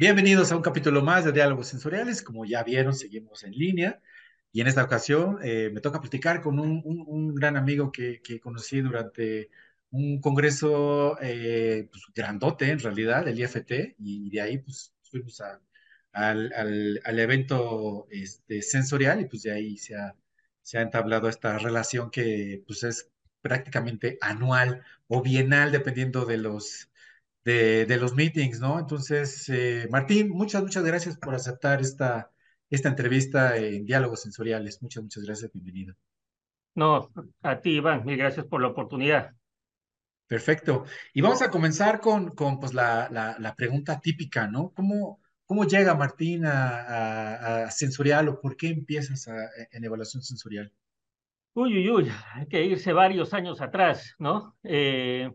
[0.00, 2.22] Bienvenidos a un capítulo más de Diálogos Sensoriales.
[2.22, 4.00] Como ya vieron, seguimos en línea.
[4.52, 8.20] Y en esta ocasión eh, me toca platicar con un, un- un gran amigo que,
[8.22, 9.50] que conocí durante
[9.90, 15.60] un congreso eh, pues, grandote, en realidad, el IFT, y de ahí pues fuimos a-
[16.12, 19.20] al, al- al evento este, sensorial.
[19.20, 20.16] Y pues de ahí se ha,
[20.62, 23.10] se ha entablado esta relación que pues es
[23.42, 26.89] prácticamente anual o bienal, dependiendo de los
[27.50, 28.78] de, de los meetings, ¿no?
[28.78, 32.30] Entonces, eh, Martín, muchas, muchas gracias por aceptar esta,
[32.70, 34.82] esta entrevista en Diálogos Sensoriales.
[34.82, 35.94] Muchas, muchas gracias, bienvenido.
[36.74, 37.10] No,
[37.42, 39.34] a ti, Iván, mil gracias por la oportunidad.
[40.26, 40.84] Perfecto.
[41.12, 44.70] Y vamos a comenzar con, con pues, la, la, la pregunta típica, ¿no?
[44.74, 50.22] ¿Cómo, cómo llega Martín a, a- a sensorial o por qué empiezas a- en evaluación
[50.22, 50.72] sensorial?
[51.54, 54.56] Uy, uy, uy, hay que irse varios años atrás, ¿no?
[54.62, 55.30] Eh,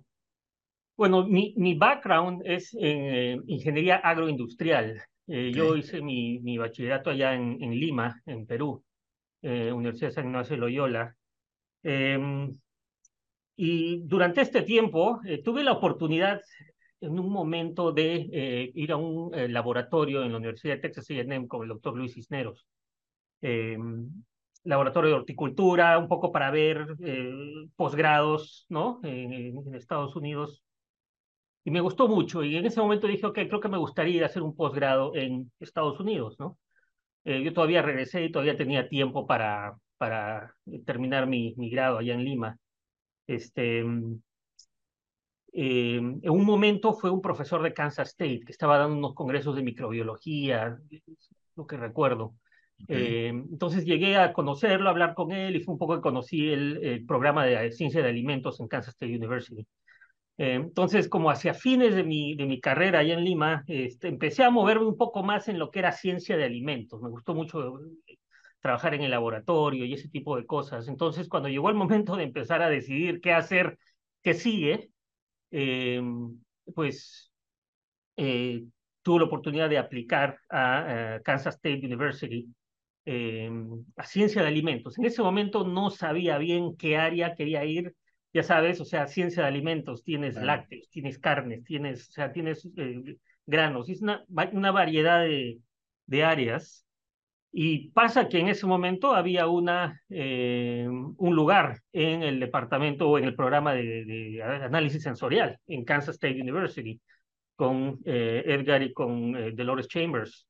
[0.98, 5.02] bueno, mi, mi background es en eh, ingeniería agroindustrial.
[5.28, 8.84] Eh, Ok, yo hice mi, mi bachillerato allá en, en Lima, en Perú,
[9.42, 11.16] eh, Universidad San Ignacio de Loyola.
[11.84, 12.58] Em,
[13.58, 16.42] y durante este tiempo eh, tuve la oportunidad
[17.02, 21.10] en un momento de eh, ir a un eh, laboratorio en la Universidad de Texas
[21.10, 22.68] A&M con el doctor Luis Cisneros.
[23.42, 23.78] eh,
[24.64, 27.32] laboratorio de horticultura, un poco para ver eh,
[27.76, 29.00] posgrados, ¿no?
[29.04, 30.65] En, en Estados Unidos.
[31.66, 32.44] Y me gustó mucho.
[32.44, 35.16] Y en ese momento dije, ok, creo que me gustaría ir a hacer un posgrado
[35.16, 36.60] en Estados Unidos, ¿no?
[37.26, 40.56] Eh, yo todavía regresé y todavía tenía tiempo para, para
[40.86, 42.60] terminar mi, mi grado allá en Lima.
[43.26, 43.84] Este, eh,
[45.54, 49.64] en un momento fue un profesor de Kansas State que estaba dando unos congresos de
[49.64, 50.78] microbiología,
[51.56, 52.36] lo que recuerdo.
[52.88, 56.50] Eh, entonces llegué a conocerlo, a hablar con él y fue un poco que conocí
[56.50, 59.66] el, el programa de ciencia de alimentos en Kansas State University.
[60.38, 64.44] Eh, entonces, como hacia fines de mi, de mi carrera allá en Lima, este, empecé
[64.44, 67.02] a moverme un poco más en lo que era ciencia de alimentos.
[67.02, 68.18] Me gustó mucho eh,
[68.60, 70.88] trabajar en el laboratorio y ese tipo de cosas.
[70.88, 73.78] Entonces, cuando llegó el momento de empezar a decidir qué hacer,
[74.24, 74.90] qué sigue,
[75.52, 76.02] eh,
[76.74, 77.32] pues
[78.18, 78.66] eh,
[79.02, 82.48] tuve la oportunidad de aplicar a, a Kansas State University
[83.06, 83.52] eh,
[83.98, 84.98] a ciencia de alimentos.
[84.98, 87.96] En ese momento no sabía bien qué área quería ir,
[88.36, 90.48] ya sabes, o sea, ciencia de alimentos, tienes claro.
[90.48, 93.16] lácteos, tienes carnes, tienes, o sea, tienes eh,
[93.46, 95.60] granos, es una, una variedad de,
[96.06, 96.86] de áreas.
[97.54, 103.18] Y pasa que en ese momento había una, eh, un lugar en el departamento o
[103.18, 107.00] en el programa de, de análisis sensorial en Kansas State University
[107.56, 110.46] con eh, Edgar y con eh, Dolores Chambers.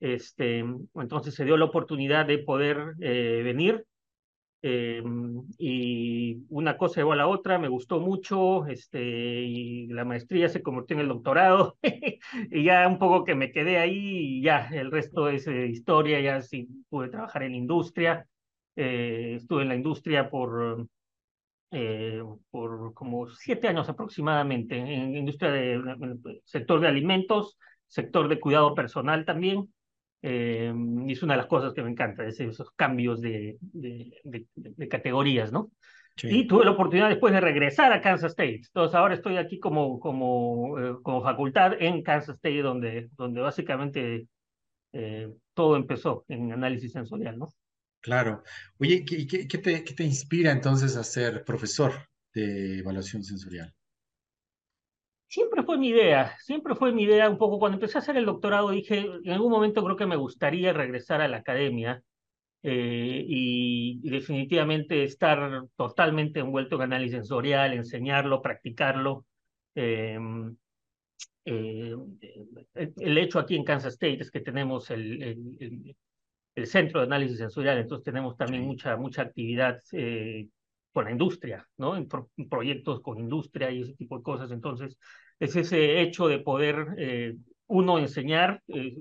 [0.00, 0.64] Este,
[0.96, 3.84] entonces se dio la oportunidad de poder eh, venir
[4.62, 5.02] eh,
[5.58, 10.62] y una cosa llevó a la otra, me gustó mucho, este, y la maestría se
[10.62, 11.76] convirtió en el doctorado,
[12.50, 16.20] y ya un poco que me quedé ahí, y ya el resto es eh, historia,
[16.20, 18.26] ya sí pude trabajar en industria,
[18.76, 20.88] eh, estuve en la industria por,
[21.70, 28.28] eh, por como siete años aproximadamente, en industria de, en el sector de alimentos, sector
[28.28, 29.72] de cuidado personal también,
[30.22, 30.72] eh,
[31.06, 34.46] y es una de las cosas que me encanta, es esos cambios de, de, de,
[34.54, 35.70] de categorías, ¿no?
[36.26, 38.56] Y Sí, tuve la oportunidad después de regresar a Kansas State.
[38.66, 44.28] Entonces ahora estoy aquí como, como, eh, como facultad en Kansas State, donde, donde básicamente
[44.92, 47.48] eh, todo empezó en análisis sensorial, ¿no?
[48.00, 48.42] claro.
[48.78, 51.92] Oye, ¿qué, qué- qué te, qué te inspira entonces a ser profesor
[52.34, 53.74] de evaluación sensorial?
[55.30, 57.58] Siempre fue mi idea, siempre fue mi idea un poco.
[57.58, 61.20] Cuando empecé a hacer el doctorado dije, en algún momento creo que me gustaría regresar
[61.20, 62.02] a la academia
[62.62, 69.26] eh, y, y definitivamente estar totalmente envuelto en análisis sensorial, enseñarlo, practicarlo.
[69.74, 70.18] Eh,
[71.44, 71.94] eh,
[72.74, 75.96] el, hecho aquí en Kansas State es que tenemos el, el, el-
[76.56, 80.48] el centro de análisis sensorial, entonces tenemos también mucha, mucha actividad eh,
[80.98, 81.96] con la industria, ¿no?
[81.96, 84.50] En, pro- en proyectos con industria y ese tipo de cosas.
[84.50, 84.98] Entonces,
[85.38, 87.36] es ese hecho de poder, eh,
[87.68, 88.96] uno, enseñar, eh,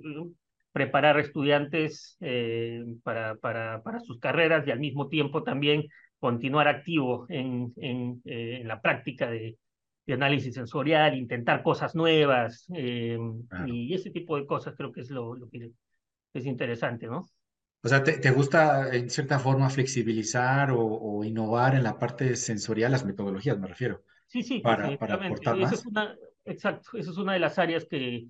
[0.72, 5.86] preparar estudiantes eh, para, para, para sus carreras y al mismo tiempo también
[6.20, 9.58] continuar activo en, en, eh, en la práctica de,
[10.06, 12.68] de análisis sensorial, intentar cosas nuevas
[13.50, 13.74] claro.
[13.74, 15.72] y ese tipo de cosas creo que es lo, lo que
[16.36, 17.26] es interesante, ¿no?
[17.84, 22.36] O sea, ¿te, te gusta en cierta forma flexibilizar o, o innovar en la parte
[22.36, 25.86] sensorial, las metodologías, me refiero, Sí, sí, para, para aportar Esa es más?
[25.86, 26.16] una,
[26.46, 28.26] exacto, esa es una de las áreas que,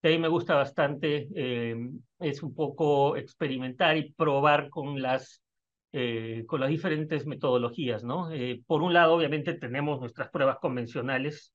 [0.00, 1.28] que a mí me gusta bastante.
[1.34, 1.76] eh,
[2.20, 5.42] es un poco experimentar y probar con las,
[5.92, 8.30] eh, con las diferentes metodologías, ¿no?
[8.30, 11.52] Eh, por un lado, obviamente, tenemos nuestras pruebas convencionales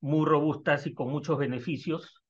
[0.00, 2.22] muy robustas y con muchos beneficios,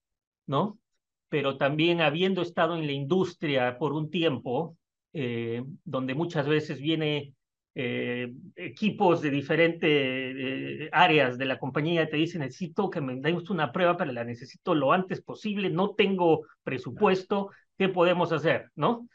[0.47, 0.79] ¿no?
[1.29, 4.77] Pero también habiendo estado en la industria por un tiempo,
[5.13, 7.35] eh, donde muchas veces viene
[7.75, 13.51] eh, equipos de diferentes eh, áreas de la compañía te dicen, necesito que me demos
[13.51, 18.71] una prueba, pero la necesito lo antes posible, no tengo presupuesto, ¿qué podemos hacer?
[18.75, 19.09] ¿No?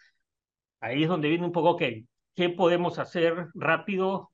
[0.79, 1.83] Ahí es donde viene un poco, ok,
[2.35, 4.31] ¿qué podemos hacer rápido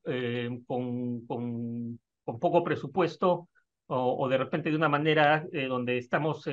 [0.66, 3.50] con, con, con, poco presupuesto
[3.88, 6.48] o, o, de repente de una manera donde estamos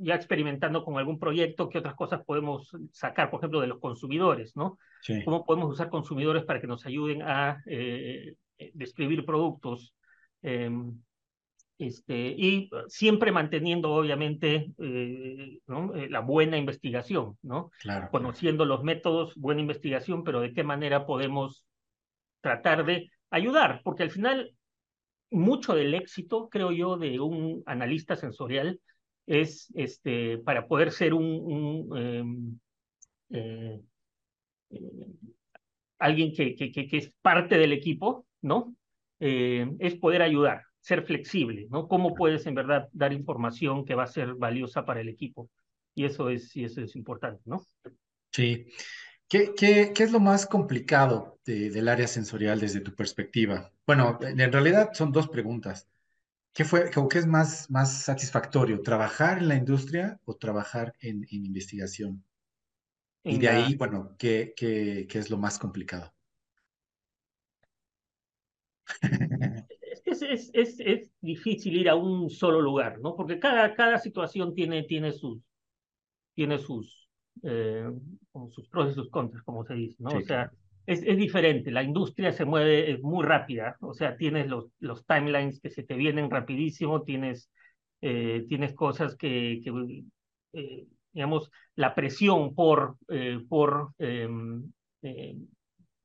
[0.00, 4.56] ya experimentando con algún proyecto, qué otras cosas podemos sacar, por ejemplo, de los consumidores,
[4.56, 4.78] ¿no?
[5.24, 9.94] ¿Cómo podemos usar consumidores para que nos ayuden a eh, eh, describir productos?
[10.42, 10.98] Em,
[11.76, 15.92] este, y siempre manteniendo, obviamente, eh, ¿no?
[15.94, 17.70] la buena investigación, ¿no?
[17.80, 18.08] Claro.
[18.10, 21.64] Conociendo los métodos, buena investigación, pero de qué manera podemos
[22.40, 24.54] tratar de ayudar, porque al final
[25.30, 28.80] mucho del éxito, creo yo, de un analista sensorial
[29.26, 32.58] es este, para poder ser un, em,
[33.30, 33.80] eh,
[34.70, 35.06] eh,
[35.98, 38.74] alguien que, que, que, es parte del equipo, ¿no?
[39.20, 41.88] Eh, es poder ayudar, ser flexible, ¿no?
[41.88, 45.48] ¿Cómo puedes en verdad dar información que va a ser valiosa para el equipo?
[45.94, 47.64] Y eso es, y eso es importante, ¿no?
[48.32, 48.66] Sí.
[49.28, 53.72] ¿Qué, qué, qué es lo más complicado del área sensorial desde tu perspectiva?
[53.86, 55.88] Bueno, en realidad son dos preguntas.
[56.54, 61.44] ¿Qué fue, qué es más, más satisfactorio, trabajar en la industria o trabajar en, en
[61.44, 62.24] investigación?
[63.24, 66.14] Y de ahí, bueno, ¿qué, qué, qué es lo más complicado?
[70.06, 73.16] Es, es, es, es, difícil ir a un solo lugar, ¿no?
[73.16, 75.40] Porque cada, cada situación tiene, tiene sus,
[76.34, 77.08] tiene sus,
[77.42, 77.90] eh,
[78.50, 80.10] sus pros y sus contras, como se dice, ¿no?
[80.10, 80.52] o sea,
[80.86, 85.06] es, es, diferente, la industria se mueve es muy rápida, o sea, tienes los, los
[85.06, 87.50] timelines que se te vienen rapidísimo, tienes,
[88.00, 90.04] eh, tienes cosas que, que
[90.52, 94.70] eh, digamos, la presión por, eh, por em,
[95.02, 95.36] eh,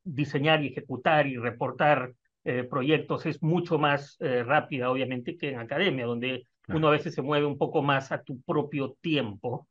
[0.03, 2.13] diseñar y ejecutar y reportar
[2.45, 7.21] eh, proyectos es mucho más rápida, obviamente, que en academia, donde uno a veces se
[7.21, 9.67] mueve un poco más a tu propio tiempo.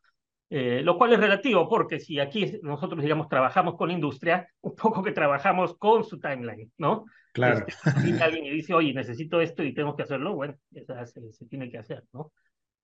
[0.51, 4.75] Eh, lo cual es relativo, porque si aquí nosotros, digamos, trabajamos con la industria, un
[4.75, 7.05] poco que trabajamos con su timeline, ¿no?
[7.33, 7.67] Claro.
[7.67, 11.71] Este, alguien y dice, oye, necesito esto y tengo que hacerlo, bueno, se, se tiene
[11.71, 12.33] que hacer, ¿no?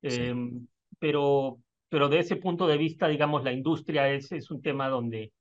[0.03, 0.09] Sí.
[0.21, 0.35] Eh,
[0.99, 1.59] pero,
[1.89, 5.33] pero de ese punto de vista, digamos, la industria es, es un tema donde,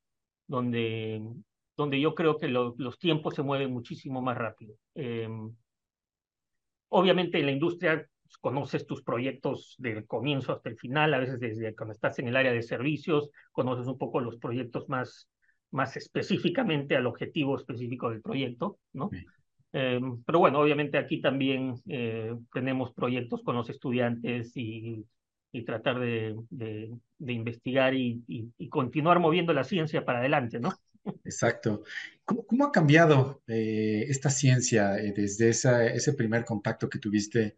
[0.48, 1.22] donde,
[1.76, 4.76] donde yo creo que lo, los tiempos se mueven muchísimo más rápido.
[4.96, 5.28] Eh,
[6.90, 8.08] obviamente en la industria
[8.38, 12.36] conoces tus proyectos del comienzo hasta el final, a veces desde cuando estás en el
[12.36, 15.30] área de servicios, conoces un poco los proyectos más,
[15.72, 19.10] más específicamente al objetivo específico del proyecto, ¿no?
[19.12, 19.26] Sí.
[19.76, 25.04] Eh, pero bueno, obviamente aquí también eh, tenemos proyectos con los estudiantes y,
[25.52, 30.60] y tratar de, de, de investigar y, y, y, continuar moviendo la ciencia para adelante,
[30.60, 30.74] ¿no?
[31.24, 31.84] Exacto.
[32.26, 37.58] ¿Cómo, cómo ha cambiado eh, esta ciencia eh, desde esa, ese primer contacto que tuviste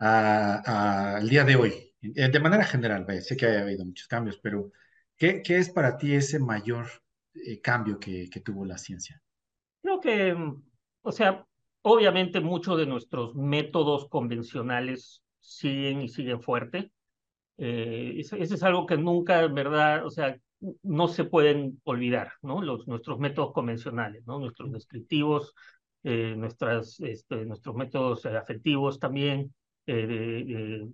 [0.00, 1.94] al día de hoy?
[2.02, 3.20] Eh, de manera general, ¿ve?
[3.20, 4.72] sé que ha habido muchos cambios, pero
[5.16, 6.86] ¿qué, qué es para ti ese mayor
[7.34, 9.20] eh, cambio que, que, tuvo la ciencia?
[9.82, 10.34] Creo que,
[11.02, 11.46] o sea,
[11.82, 16.90] obviamente muchos de nuestros métodos convencionales siguen y siguen fuerte.
[17.58, 20.36] Eh, eso, eso, es algo que nunca, en verdad, o sea,
[20.82, 22.62] no se pueden olvidar, ¿no?
[22.62, 24.38] Los, nuestros métodos convencionales, ¿no?
[24.38, 25.54] Nuestros descriptivos,
[26.02, 29.52] eh, nuestras, este, nuestros métodos afectivos también,
[29.90, 30.88] eh, de, de,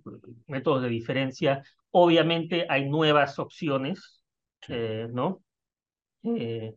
[0.47, 1.63] métodos de diferencia.
[1.91, 4.23] Obviamente hay nuevas opciones,
[4.67, 5.43] eh, ¿no?
[6.23, 6.73] Eh,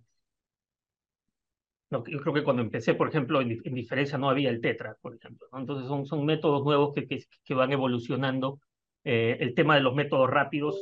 [1.91, 4.97] no, yo creo que cuando empecé, por ejemplo, en, en, diferencia no había el tetra,
[5.01, 5.49] por ejemplo.
[5.53, 5.59] ¿no?
[5.59, 8.61] Entonces son, son métodos nuevos que, que, que van evolucionando.
[9.03, 10.79] Eh, el tema de los métodos rápidos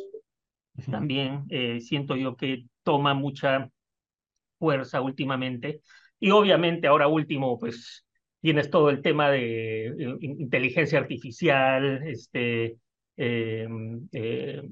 [0.90, 3.70] también eh, siento yo que toma mucha
[4.58, 5.80] fuerza últimamente.
[6.20, 8.04] Y obviamente ahora último, pues
[8.40, 12.76] tienes todo el tema de eh, inteligencia artificial, este,
[13.16, 13.68] eh,
[14.12, 14.62] eh,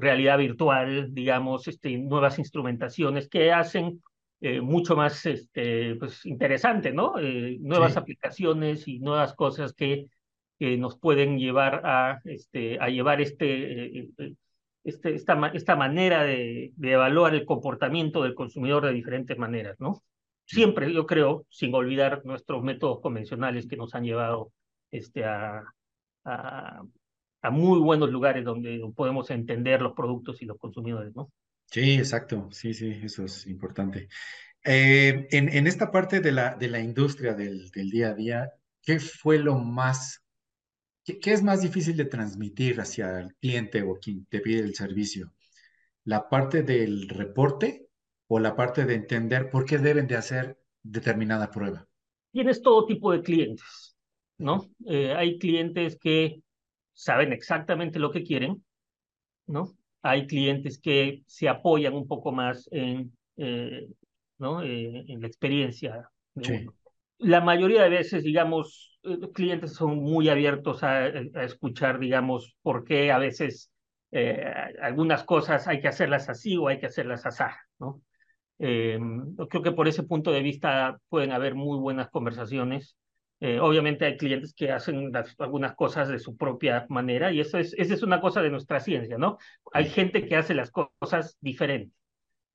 [0.00, 4.02] realidad virtual, digamos, este, nuevas instrumentaciones que hacen
[4.62, 7.14] mucho más este, pues, interesante, ¿no?
[7.58, 7.98] nuevas sí.
[7.98, 10.06] aplicaciones y nuevas cosas que,
[10.60, 14.08] nos pueden llevar a, este, a llevar este,
[14.84, 20.02] este, esta, esta manera de, de evaluar el comportamiento del consumidor de diferentes maneras, ¿no?
[20.48, 24.52] Siempre, yo creo, sin olvidar nuestros métodos convencionales que nos han llevado
[24.90, 25.62] este, a,
[26.24, 26.82] a,
[27.50, 31.30] muy buenos lugares donde podemos entender los productos y los consumidores, ¿no?
[31.66, 34.08] Sí, exacto, sí, sí, eso es importante.
[34.64, 38.52] Eh, en, en, esta parte de la, de la industria del, del, día a día,
[38.82, 40.22] ¿qué fue lo más
[41.04, 45.32] ¿qué, es más difícil de transmitir hacia el cliente o quien te pide el servicio?
[46.04, 47.87] ¿La parte del reporte
[48.28, 51.88] o la parte de entender por qué deben de hacer determinada prueba?
[52.30, 53.96] Tienes todo tipo de clientes,
[54.36, 54.70] ¿no?
[54.86, 56.42] Eh, hay clientes que
[56.92, 58.64] saben exactamente lo que quieren,
[59.46, 59.74] ¿no?
[60.02, 63.88] Hay clientes que se apoyan un poco más en, eh,
[64.38, 64.62] ¿no?
[64.62, 66.74] Eh, en la experiencia de uno.
[67.18, 72.84] La mayoría de veces, digamos, los clientes son muy abiertos a, a escuchar, digamos, por
[72.84, 73.72] qué a veces
[74.80, 77.44] algunas cosas hay que hacerlas así o hay que hacerlas así,
[77.78, 78.00] ¿no?
[78.58, 78.98] Eh,
[79.48, 82.96] creo que por ese punto de vista pueden haber muy buenas conversaciones.
[83.40, 87.72] Eh, obviamente hay clientes que hacen algunas cosas de su propia manera y eso es,
[87.78, 89.38] esa es una cosa de nuestra ciencia, ¿no?
[89.72, 91.96] Hay gente que hace las cosas diferentes.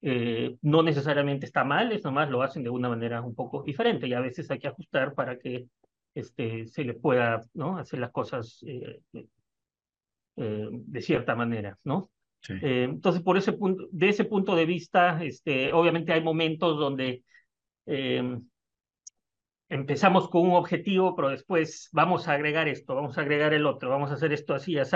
[0.01, 4.05] Eh, no necesariamente está mal, es nomás lo hacen de una manera un poco diferente
[4.07, 5.67] y a veces hay que ajustar para que
[6.13, 7.77] este, se le pueda ¿no?
[7.77, 9.00] hacer las cosas eh,
[10.36, 12.10] de cierta manera, ¿no?
[12.50, 17.24] Eh, entonces, por ese punto, de ese punto de vista, este, obviamente hay momentos donde
[17.86, 18.40] eh,
[19.70, 23.90] empezamos con un objetivo, pero después vamos a agregar esto, vamos a agregar el otro,
[23.90, 24.96] vamos a hacer esto así, así.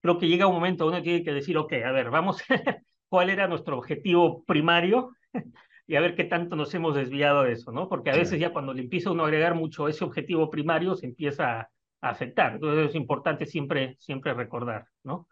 [0.00, 2.42] Creo que llega un momento donde uno tiene que decir, ok, a ver, vamos,
[3.08, 5.14] ¿cuál era nuestro objetivo primario?
[5.86, 7.88] y a ver qué tanto nos hemos desviado de eso, ¿no?
[7.88, 11.06] Porque a veces ya cuando le empieza uno a agregar mucho ese objetivo primario, se
[11.06, 12.54] empieza a, afectar.
[12.54, 15.26] Entonces es importante siempre, siempre recordar, ¿no?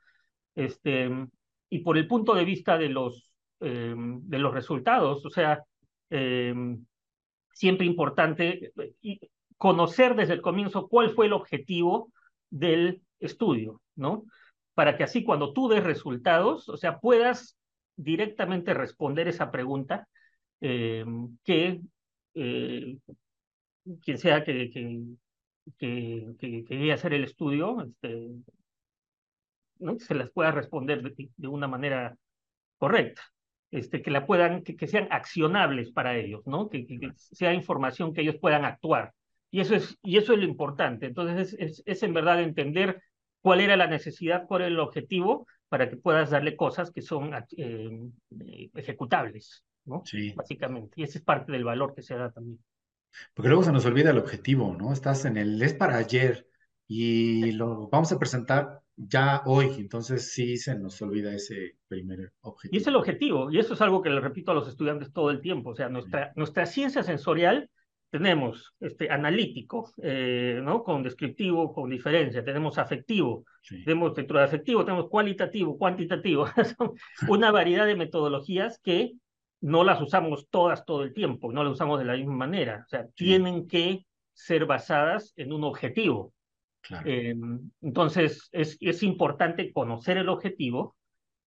[0.55, 1.11] Este,
[1.68, 3.30] y por el punto de vista de los,
[3.61, 5.64] eh, de los resultados, o sea,
[6.11, 6.54] eh,
[7.52, 9.18] siempre importante eh,
[9.56, 12.12] conocer desde el comienzo cuál fue el objetivo
[12.50, 14.25] del estudio, ¿no?
[14.75, 17.56] Para que así cuando tú des resultados, o sea, puedas
[17.96, 20.06] directamente responder esa pregunta
[20.61, 21.80] que
[24.02, 25.02] quien sea que, que,
[26.38, 28.30] que, que, hacer el estudio, este,
[29.78, 29.99] ¿no?
[29.99, 32.16] se las pueda responder de, una manera
[32.78, 33.23] correcta,
[33.71, 36.68] este, que, la puedan, que, sean accionables para ellos, ¿no?
[36.68, 39.12] Que, sea información que ellos puedan actuar.
[39.50, 41.06] Y eso es, y eso es lo importante.
[41.06, 43.02] Entonces, es, es, en verdad entender
[43.40, 47.33] cuál era la necesidad, cuál era el objetivo, para que puedas darle cosas que son
[47.56, 50.02] eh, ejecutables, ¿no?
[50.04, 50.33] Sí.
[50.35, 50.92] Básicamente.
[50.97, 52.59] Y ese es parte del valor que se da también.
[53.35, 54.92] Porque luego se nos olvida el objetivo, ¿no?
[54.92, 56.46] Estás en el es para ayer
[56.87, 62.75] y lo vamos a presentar ya hoy, entonces sí se nos olvida ese primer objetivo.
[62.75, 65.31] Y es el objetivo, y eso es algo que le repito a los estudiantes todo
[65.31, 67.71] el tiempo, o sea, nuestra, nuestra ciencia sensorial
[68.11, 70.83] tenemos este, analítico, eh, ¿no?
[70.83, 76.47] Con descriptivo, con diferencia, tenemos afectivo, tenemos dentro de afectivo, tenemos cualitativo, cuantitativo,
[77.28, 79.12] una variedad de metodologías que
[79.61, 82.88] no las usamos todas todo el tiempo, no las usamos de la misma manera, o
[82.88, 86.33] sea, tienen que ser basadas en un objetivo.
[87.05, 87.35] Eh,
[87.83, 90.97] entonces, es, es, importante conocer el objetivo,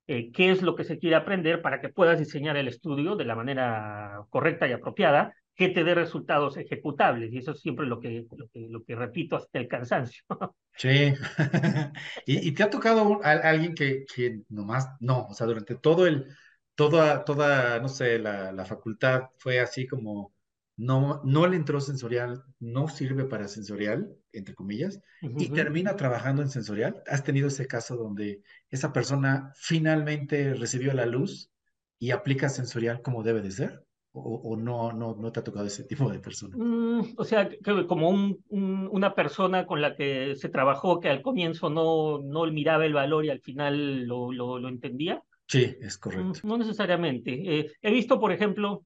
[0.07, 3.25] eh, qué es lo que se quiere aprender para que puedas diseñar el estudio de
[3.25, 7.31] la manera correcta y apropiada, que te dé resultados ejecutables.
[7.33, 10.23] Y eso es siempre lo que, lo que, lo que repito hasta el cansancio.
[10.75, 11.13] Sí.
[12.25, 16.33] ¿Y, te ha tocado alguien que, que nomás, no, o sea, durante todo el,
[16.73, 20.31] toda, toda, no sé, la, la facultad fue así como
[20.79, 26.49] no, no le entró sensorial, no sirve para sensorial, entre comillas, y termina trabajando en
[26.49, 27.03] sensorial.
[27.05, 31.51] ¿Has tenido ese caso donde esa persona finalmente recibió la luz
[31.99, 33.85] y aplica sensorial como debe de ser?
[34.13, 36.55] ¿O, no, no, no te ha tocado ese tipo de persona?
[36.57, 41.21] Mm, o sea, que, como un, una persona con la que se trabajó que al
[41.21, 45.21] comienzo no, no miraba el valor y al final lo, lo, entendía.
[45.45, 46.39] Sí, es correcto.
[46.43, 47.59] Mm, no necesariamente.
[47.59, 48.85] Eh, he visto, por ejemplo,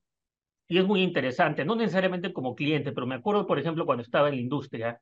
[0.73, 4.29] y es muy interesante, no necesariamente como cliente, pero me acuerdo, por ejemplo, cuando estaba
[4.29, 4.99] en la industria,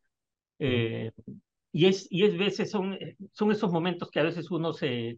[0.59, 1.11] eh,
[1.71, 2.99] y, es, y es veces son,
[3.31, 5.17] son esos momentos que a veces uno se,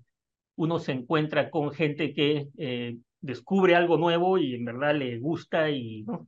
[0.56, 5.72] uno se encuentra con gente que eh, descubre algo nuevo y en verdad le gusta
[5.72, 6.28] y, ¿no?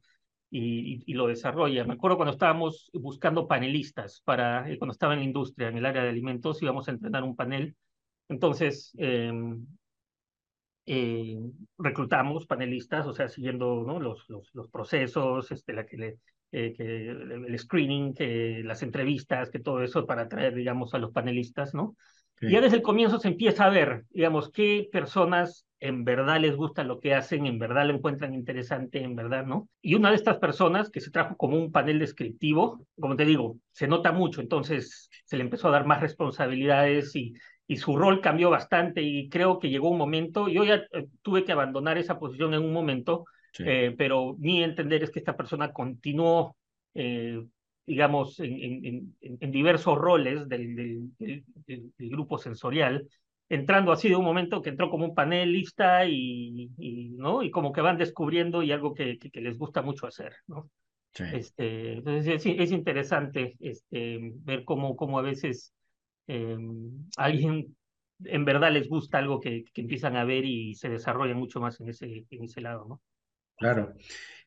[0.50, 1.84] y, y, lo desarrolla.
[1.84, 5.86] Me acuerdo cuando estábamos buscando panelistas para, eh, cuando estaba en la industria, en el
[5.86, 7.76] área de alimentos, íbamos a entrenar un panel.
[8.28, 9.68] Entonces, em,
[10.86, 11.38] eh,
[11.78, 14.00] reclutamos panelistas, o sea, siguiendo ¿no?
[14.00, 16.18] los, los, los, procesos, este, la que, le,
[16.52, 21.12] eh, que el screening, que las entrevistas, que todo eso para atraer, digamos, a los
[21.12, 21.96] panelistas, ¿no?
[22.42, 26.56] Y ya desde el comienzo se empieza a ver, digamos, qué personas en verdad les
[26.56, 29.70] gusta lo que hacen, en verdad lo encuentran interesante, en verdad, ¿no?
[29.82, 33.58] Y una de estas personas que se trajo como un panel descriptivo, como te digo,
[33.72, 37.34] se nota mucho, entonces se le empezó a dar más responsabilidades y
[37.68, 41.44] y su rol cambió bastante y creo que llegó un momento, yo ya eh, tuve
[41.44, 43.26] que abandonar esa posición en un momento,
[43.60, 46.56] eh, pero mi entender es que esta persona continuó
[46.94, 47.42] eh,
[47.86, 53.08] digamos, en, en, diversos roles del, del, del, grupo sensorial,
[53.48, 57.44] entrando así de un momento que entró como un panelista y, y ¿no?
[57.44, 60.34] y como que van descubriendo y algo que, que, les gusta mucho hacer.
[60.48, 60.70] ¿no?
[61.14, 65.74] Este, entonces es, es, interesante este, ver cómo, cómo a veces
[66.28, 66.58] eh,
[67.18, 67.76] alguien
[68.24, 71.80] en verdad les gusta algo que, que, empiezan a ver y se desarrolla mucho más
[71.82, 73.02] en ese, en ese lado, ¿no?
[73.58, 73.94] Claro.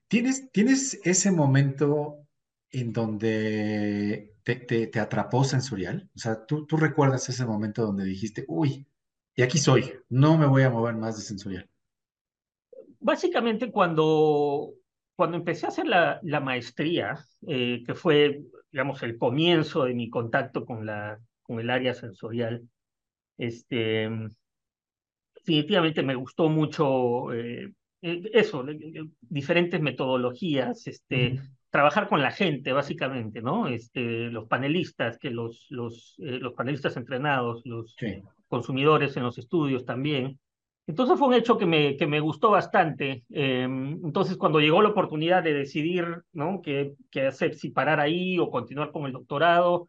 [0.07, 2.27] ¿Tienes, ¿Tienes ese momento
[2.71, 6.09] en donde te, te, te, atrapó sensorial?
[6.15, 8.87] O sea, ¿tú, ¿tú recuerdas ese momento donde dijiste, uy,
[9.35, 11.69] y aquí soy, no me voy a mover más de sensorial?
[13.01, 14.73] Básicamente cuando,
[15.15, 18.43] cuando empecé a hacer la, la maestría, eh, que fue,
[18.73, 22.62] digamos, el comienzo de mi contacto con, la, con el área sensorial,
[23.38, 24.11] este,
[25.35, 28.64] definitivamente me gustó mucho eh, eh eso,
[29.23, 31.50] diferentes metodologías, este, uh -huh.
[31.71, 33.67] trabajar con la gente, básicamente, ¿no?
[33.67, 38.23] Este, los panelistas, que los, los, eh, los panelistas entrenados, los sí.
[38.47, 40.38] consumidores en los estudios también.
[40.87, 43.25] Entonces fue un hecho que me, que me gustó bastante.
[43.31, 46.61] Eh, entonces, cuando llegó la oportunidad de decidir, ¿no?
[46.62, 47.55] ¿Qué, qué hacer?
[47.55, 49.87] Si parar ahí o continuar con el doctorado,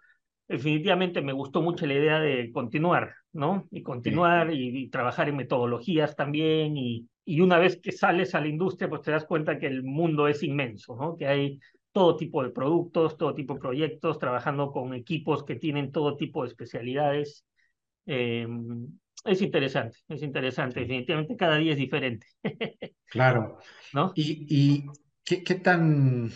[0.49, 3.67] definitivamente me gustó mucho la idea de continuar, ¿no?
[3.71, 4.57] Y continuar sí.
[4.57, 6.75] y, y, trabajar en metodologías también.
[6.75, 9.83] Y, y, una vez que sales a la industria, pues te das cuenta que el
[9.83, 11.15] mundo es inmenso, ¿no?
[11.15, 11.59] Que hay
[11.91, 16.41] todo tipo de productos, todo tipo de proyectos, trabajando con equipos que tienen todo tipo
[16.41, 17.45] de especialidades.
[18.07, 18.47] Eh,
[19.25, 20.79] es interesante, es interesante.
[20.79, 22.25] Definitivamente cada día es diferente.
[23.05, 23.59] claro.
[23.93, 24.11] ¿No?
[24.15, 24.85] ¿Y, y
[25.23, 26.31] qué, qué tan,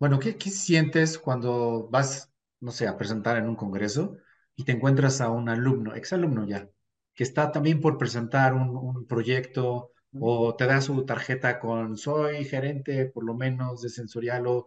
[0.00, 2.31] bueno, qué, qué sientes cuando vas
[2.62, 4.16] no sé, a presentar en un congreso
[4.56, 6.68] y te encuentras a un alumno, exalumno ya,
[7.14, 12.44] que está también por presentar un, un proyecto o te da su tarjeta con soy
[12.44, 14.66] gerente por lo menos de sensorial o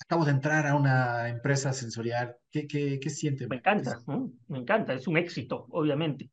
[0.00, 2.36] acabo de entrar a una empresa sensorial.
[2.50, 3.46] ¿Qué, qué, qué siente?
[3.46, 4.00] Me encanta,
[4.48, 6.30] me encanta, es un éxito, obviamente.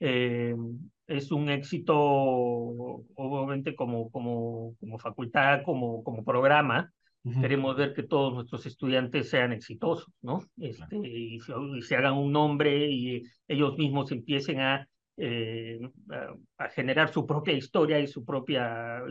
[0.00, 0.54] Eh,
[1.06, 6.93] es un éxito, obviamente, como, como, como facultad, como, como programa,
[7.24, 7.40] Uh-huh.
[7.40, 10.44] Queremos ver que todos nuestros estudiantes sean exitosos, ¿no?
[10.58, 16.64] Este, y, se, y, se, hagan un nombre y ellos mismos empiecen a, eh, a,
[16.64, 19.02] a, generar su propia historia y su propia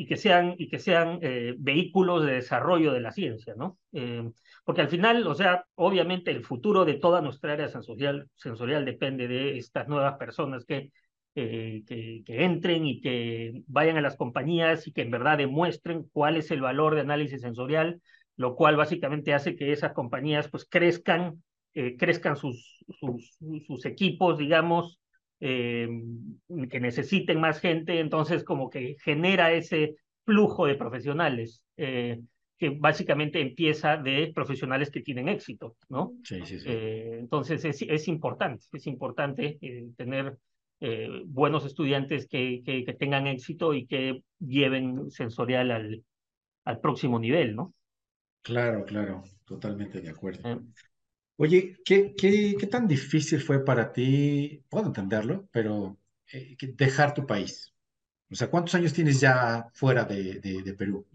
[0.00, 3.78] y que sean y que sean eh, vehículos de desarrollo de la ciencia, ¿no?
[3.92, 4.30] Eh,
[4.64, 9.26] porque al final, o sea, obviamente el futuro de toda nuestra área sensorial, sensorial depende
[9.26, 10.92] de estas nuevas personas que
[11.34, 16.04] que, que, que, entren y que vayan a las compañías y que en verdad demuestren
[16.12, 18.00] cuál es el valor de análisis sensorial,
[18.38, 21.42] lo cual básicamente hace que esas compañías pues crezcan,
[21.74, 23.36] eh, crezcan sus, sus,
[23.66, 25.00] sus, equipos, digamos,
[25.40, 25.88] eh,
[26.70, 31.62] que necesiten más gente, entonces como que genera ese flujo de profesionales.
[31.76, 32.20] Eh,
[32.56, 36.14] que básicamente empieza de profesionales que tienen éxito, ¿no?
[36.24, 36.66] Sí, sí, sí.
[36.68, 39.60] entonces es, es importante, es importante
[39.96, 40.36] tener
[40.80, 46.04] eh, buenos estudiantes que, que, que, tengan éxito y que lleven sensorial al,
[46.64, 47.74] al próximo nivel, ¿no?
[48.42, 50.48] Claro, claro, totalmente de acuerdo.
[50.48, 50.60] Eh.
[51.36, 55.98] Oye, ¿qué, qué, ¿qué, tan difícil fue para ti, puedo entenderlo, pero
[56.32, 57.72] eh, dejar tu país?
[58.30, 61.06] O sea, ¿cuántos años tienes ya fuera de, de, de Perú?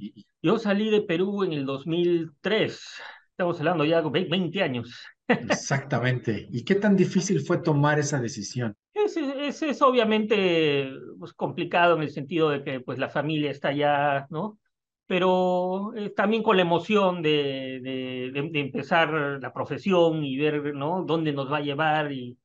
[0.41, 5.05] Yo salí de Perú en el 2003, estamos hablando ya de 20 años.
[5.27, 6.47] Exactamente.
[6.51, 8.75] ¿Y qué tan difícil fue tomar esa decisión?
[9.05, 10.89] Es, es, es obviamente
[11.19, 14.59] pues, complicado en el sentido de que pues, la familia está allá, ¿no?
[15.05, 19.11] Pero eh, también con la emoción de, de, de, de, empezar
[19.41, 21.03] la profesión y ver, ¿no?
[21.03, 22.37] Dónde nos va a llevar y,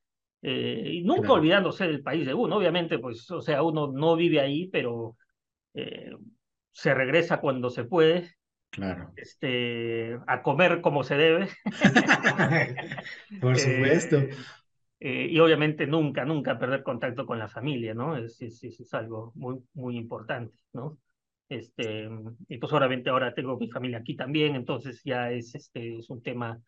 [0.42, 1.34] eh, y nunca claro.
[1.34, 2.56] olvidándose del país de uno.
[2.56, 5.16] Obviamente, pues, o sea, uno no vive ahí, pero
[5.74, 6.10] eh,
[6.72, 8.38] se regresa cuando se puede
[8.70, 9.12] Claro.
[9.16, 11.48] Este, a comer como se debe.
[13.40, 14.18] Por supuesto.
[14.18, 14.30] Eh,
[15.00, 18.16] eh, y obviamente nunca, nunca perder contacto con la familia, ¿no?
[18.16, 20.98] Es, es, es, algo muy, muy importante, ¿no?
[21.48, 22.08] Este,
[22.48, 26.20] y pues obviamente ahora tengo mi familia aquí también, entonces ya es, este, es un
[26.22, 26.60] tema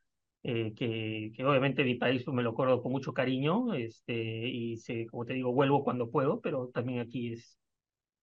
[0.42, 5.06] eh, que, que, obviamente mi país me lo acuerdo con mucho cariño, este, y se,
[5.06, 7.58] como te digo, vuelvo cuando puedo, pero también aquí es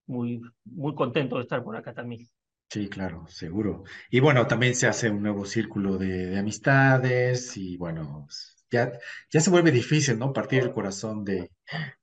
[0.08, 2.28] muy, muy contento de estar por acá también.
[2.70, 3.84] Sí, claro, seguro.
[4.10, 8.28] Y bueno, también se hace un nuevo círculo de, de amistades y bueno,
[8.72, 8.92] ya,
[9.32, 10.34] ya se vuelve difícil, ¿no?
[10.34, 11.52] Partir el corazón de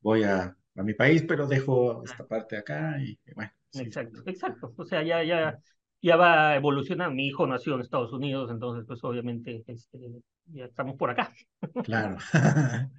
[0.00, 3.52] voy a, a mi país, pero dejo esta parte acá y bueno.
[3.70, 3.82] Sí.
[3.82, 4.72] Exacto, exacto.
[4.76, 5.58] O sea, ya, ya,
[6.00, 7.14] ya va evolucionando.
[7.14, 9.98] Mi hijo nació en Estados Unidos, entonces pues obviamente este,
[10.46, 11.32] ya estamos por acá.
[11.82, 12.18] Claro.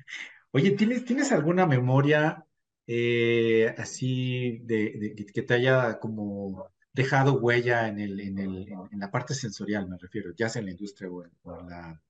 [0.52, 2.46] Oye, ¿tienes, ¿tienes alguna memoria
[2.88, 9.00] eh, así de, de, que te haya como dejado huella en, el, en, el, en
[9.00, 12.02] la parte sensorial, me refiero, ya sea en la industria o en, la,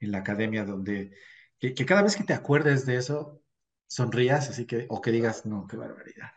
[0.00, 1.12] en la, academia, donde
[1.58, 3.42] que, cada vez que te acuerdes de eso,
[3.86, 6.30] sonrías, así que, o que digas, no, qué barbaridad.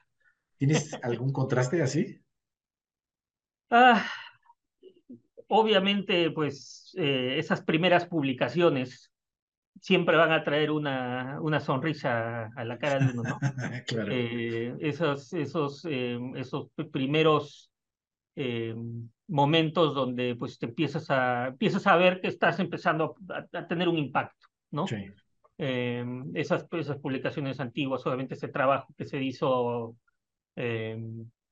[0.58, 2.21] ¿Tienes algún contraste así?
[3.69, 4.06] Ah,
[5.47, 9.12] obviamente, pues eh, esas primeras publicaciones
[9.80, 13.39] siempre van a traer una, una sonrisa a la cara de uno, ¿no?
[13.88, 14.12] claro.
[14.12, 17.69] Eh, esos, esos, eh, esos primeros
[19.27, 23.97] momentos donde pues te empiezas a, empiezas a ver que estás empezando a, tener un
[23.97, 24.88] impacto, ¿no?
[24.88, 25.05] Sí.
[25.57, 29.95] esas, esas publicaciones antiguas, obviamente ese trabajo que se hizo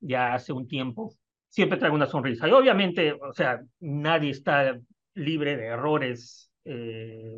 [0.02, 1.14] ya hace un tiempo,
[1.48, 2.48] siempre trae una sonrisa.
[2.48, 4.80] Y obviamente, o sea, nadie está
[5.14, 7.38] libre de errores, eh,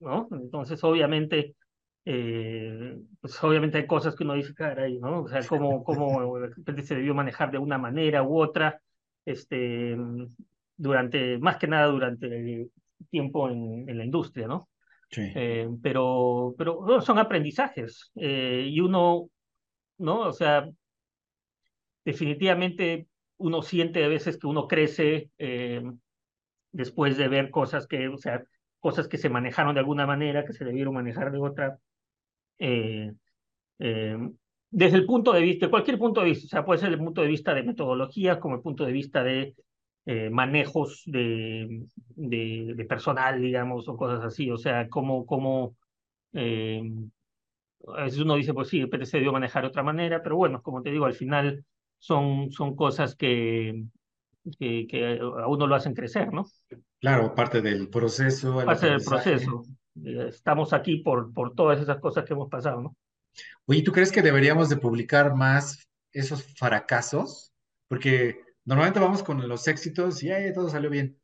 [0.00, 0.28] ¿no?
[0.30, 1.56] Entonces, obviamente,
[2.04, 5.22] eh, pues obviamente hay cosas que uno dice, caray, ¿no?
[5.22, 6.38] O sea, cómo, cómo
[6.84, 8.80] se debió manejar de una manera u otra,
[9.26, 9.94] este,
[10.76, 12.70] durante, más que nada durante el
[13.10, 14.70] tiempo en, en la industria, ¿no?
[15.10, 15.30] Sí.
[15.34, 19.28] Eh, pero, pero son aprendizajes y uno,
[19.98, 20.20] ¿no?
[20.20, 20.66] O sea,
[22.06, 23.08] definitivamente
[23.38, 25.82] uno siente a veces que uno crece eh,
[26.72, 28.44] después de ver cosas que, o sea,
[28.78, 31.78] cosas que se manejaron de alguna manera, que se debieron manejar de otra.
[32.58, 33.12] Eh,
[33.80, 34.16] eh,
[34.70, 37.22] desde el punto de vista, cualquier punto de vista, o sea, puede ser el punto
[37.22, 39.54] de vista de metodología, como el punto de vista de
[40.30, 41.82] manejos de,
[42.14, 45.74] de, de, personal, digamos, o cosas así, o sea, como, como
[47.94, 50.62] a veces uno dice, pues sí, el PTC debió manejar de otra manera, pero bueno,
[50.62, 51.64] como te digo, al final
[51.98, 53.84] son, son cosas que,
[54.58, 56.46] que, que, a uno lo hacen crecer, ¿no?
[57.00, 58.64] Claro, parte del proceso.
[58.64, 59.62] Parte del proceso.
[60.04, 62.96] Eh, estamos aquí por, por todas esas cosas que hemos pasado, ¿no?
[63.66, 67.52] Oye, ¿tú crees que deberíamos de publicar más esos fracasos?
[67.88, 71.18] Porque normalmente vamos con los éxitos y ay, todo salió bien.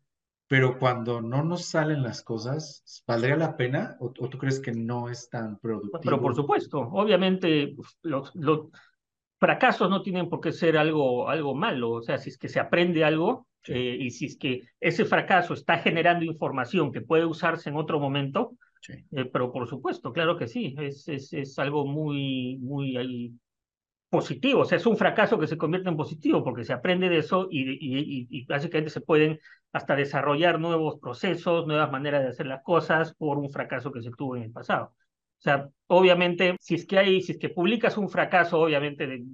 [0.49, 3.97] Pero cuando no nos salen las cosas, ¿valdría la pena?
[4.01, 6.01] ¿O, tú crees que no es tan productivo?
[6.03, 8.67] Pero por supuesto, obviamente, los, los,
[9.43, 12.61] fracasos no tienen por qué ser algo, algo malo, o sea, si es que se
[12.61, 17.69] aprende algo eh, y si es que ese fracaso está generando información que puede usarse
[17.69, 18.53] en otro momento,
[18.89, 23.39] eh, pero por supuesto, claro que sí, es, es, es algo muy, muy
[24.09, 27.19] positivo, o sea, es un fracaso que se convierte en positivo porque se aprende de
[27.19, 29.41] eso y, y, y, básicamente se pueden
[29.73, 34.11] hasta desarrollar nuevos procesos, nuevas maneras de hacer las cosas por un fracaso que se
[34.11, 34.95] tuvo en el pasado.
[35.39, 39.25] O sea, obviamente, si es que hay, si es que publicas un fracaso, obviamente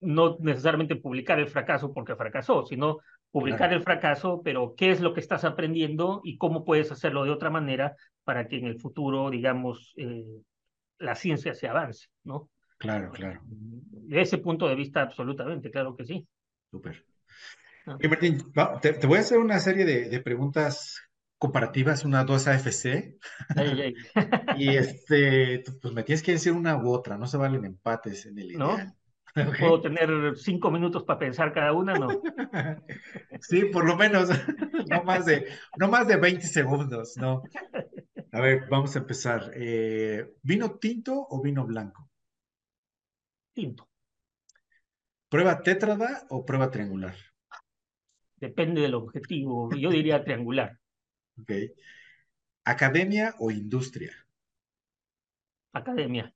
[0.00, 2.98] no necesariamente publicar el fracaso porque fracasó, sino
[3.34, 7.32] publicar el fracaso, pero qué es lo que estás aprendiendo y cómo puedes hacerlo de
[7.32, 10.40] otra manera para que en el futuro, digamos, eh,
[11.00, 12.48] la ciencia se avance, ¿no?
[12.78, 13.40] Claro, claro.
[13.44, 16.24] De ese punto de vista, absolutamente, claro que sí.
[16.70, 17.04] Súper.
[17.86, 17.98] Ah.
[18.08, 18.38] Martín,
[18.80, 21.02] te, voy a hacer una serie de, de preguntas
[21.36, 23.16] comparativas, una 2 AFC.
[24.56, 28.38] y este, pues me tienes que decir una u otra, no se valen empates en
[28.38, 28.60] el ideal.
[28.60, 28.76] ¿No?
[29.34, 31.94] ¿Puedo tener cinco minutos para pensar cada una?
[31.94, 32.08] No.
[33.40, 34.28] sí, por lo menos,
[34.90, 37.42] no más de, no más de 20 segundos, ¿no?
[38.30, 39.50] A ver, vamos a empezar.
[39.54, 42.08] Eh, ¿Vino tinto o vino blanco?
[43.52, 43.88] Tinto.
[45.28, 47.16] ¿Prueba tétrada o prueba triangular?
[48.36, 49.74] Depende del objetivo.
[49.74, 50.78] Yo diría triangular.
[51.40, 51.50] Ok.
[52.64, 54.12] ¿Academia o industria?
[55.72, 56.32] Academia.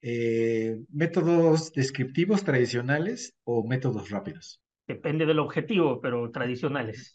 [0.00, 4.60] Eh, ¿Métodos descriptivos tradicionales o métodos rápidos?
[4.86, 7.14] Depende del objetivo, pero tradicionales.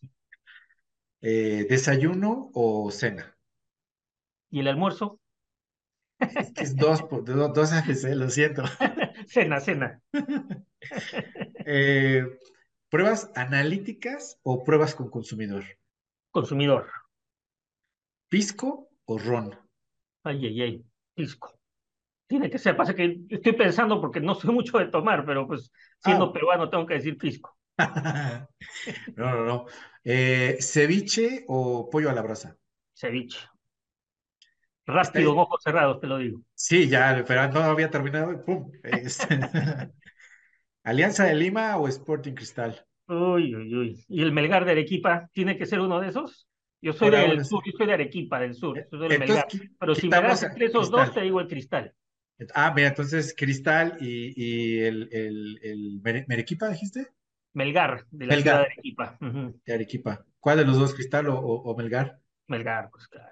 [1.22, 3.38] Eh, ¿Desayuno o cena?
[4.52, 5.19] ¿Y el almuerzo?
[6.19, 7.72] Es que es dos, dos,
[8.04, 8.63] lo siento.
[9.28, 10.02] cena, cena.
[11.65, 12.26] Eh,
[12.89, 15.63] ¿Pruebas analíticas o pruebas con consumidor?
[16.34, 16.89] consumidor.
[18.28, 19.58] ¿Pisco o ron?
[20.24, 21.58] Ay, ay, ay, pisco.
[22.34, 25.72] Tiene que ser, pasa que estoy pensando porque no soy mucho de tomar, pero pues
[26.00, 26.34] siendo ah.
[26.34, 27.56] peruano tengo que decir pisco.
[29.15, 29.65] no, no, no.
[30.04, 32.58] Eh, ¿Ceviche o pollo a la brasa?
[32.91, 33.38] Ceviche.
[34.88, 36.41] Rápido, ojos cerrados, te lo digo.
[36.56, 38.72] Sí, ya, pero no había terminado y pum.
[40.84, 42.84] ¿Alianza de Lima o Sporting Cristal?
[43.10, 44.06] Uy, uy, uy.
[44.08, 46.48] ¿Y el Melgar de Arequipa tiene que ser uno de esos?
[46.82, 49.46] Yo soy del sur, yo soy de Arequipa, del sur, soy del Melgar.
[49.80, 51.93] Pero si me das entre esos dos, te digo el cristal.
[52.54, 57.08] Ah, mira, entonces Cristal y, y el, el, el Merequipa, dijiste?
[57.54, 59.17] Melgar, de la ciudad de Arequipa.
[59.65, 60.26] De Arequipa.
[60.39, 62.19] ¿Cuál de los dos, Cristal o, o, Melgar?
[62.48, 63.32] Melgar, pues claro.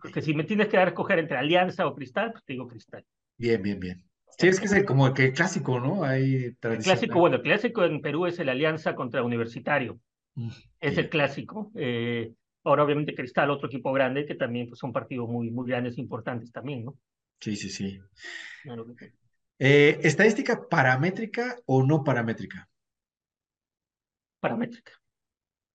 [0.00, 2.66] Porque si me tienes que dar a escoger entre Alianza o Cristal, pues te digo
[2.66, 3.04] Cristal.
[3.36, 4.04] Bien, bien, bien.
[4.38, 6.04] Sí, es que es como que clásico, ¿no?
[6.04, 10.00] Hay El clásico, bueno, el clásico en Perú es el Alianza contra Universitario.
[10.34, 11.70] Mm, es el clásico.
[11.74, 12.32] Eh,
[12.64, 16.52] ahora, obviamente, Cristal, otro equipo grande, que también pues, son partidos muy, muy grandes, importantes
[16.52, 16.96] también, ¿no?
[17.40, 18.00] Sí, sí, sí.
[19.58, 22.68] Eh, ¿Estadística paramétrica o no paramétrica?
[24.40, 24.92] Paramétrica.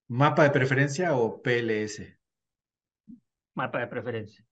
[0.08, 2.18] ¿Mapa de preferencia o PLS?
[3.56, 4.46] Mapa de preferencia.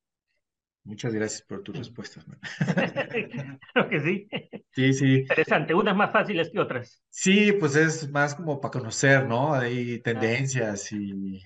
[0.84, 2.26] Muchas gracias por tus respuestas.
[3.74, 4.28] Creo que sí.
[4.71, 5.15] Sí, sí.
[5.19, 7.04] Interesante, unas más fáciles que otras.
[7.10, 9.54] Sí, pues es más como para conocer, ¿no?
[9.54, 11.43] Hay tendencias y,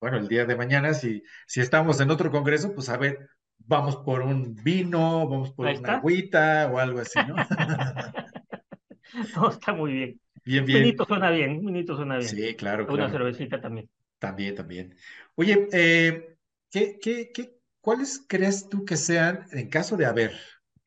[0.00, 3.28] bueno, el día de mañana, si, si estamos en otro congreso, pues a ver,
[3.66, 7.36] vamos por un vino, vamos por una agüita o algo así, ¿no?
[9.34, 10.20] Todo está muy bien.
[10.44, 10.82] Bien, bien.
[10.82, 12.28] Minito suena bien, minito suena bien.
[12.28, 13.88] Sí, claro, Una cervecita también.
[14.18, 14.96] También, también.
[15.34, 16.36] Oye, eh,
[16.70, 20.32] ¿qué, qué, qué ¿Cuáles crees tú que sean, en caso de haber,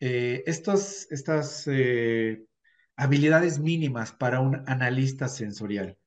[0.02, 2.44] eh, estos, estas eh,
[2.98, 5.98] habilidades mínimas para un analista sensorial?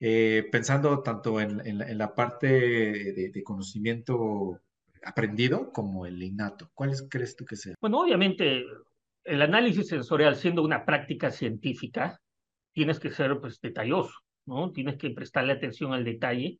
[0.00, 4.60] Eh, pensando tanto en, la, parte de, conocimiento
[5.04, 6.70] aprendido como el innato.
[6.74, 7.76] ¿Cuáles crees tú que sean?
[7.80, 8.64] Bueno, obviamente
[9.24, 12.20] el análisis sensorial siendo una práctica científica,
[12.72, 14.14] tienes que ser pues detalloso,
[14.46, 14.72] ¿no?
[14.72, 16.58] Tienes que prestarle atención al detalle.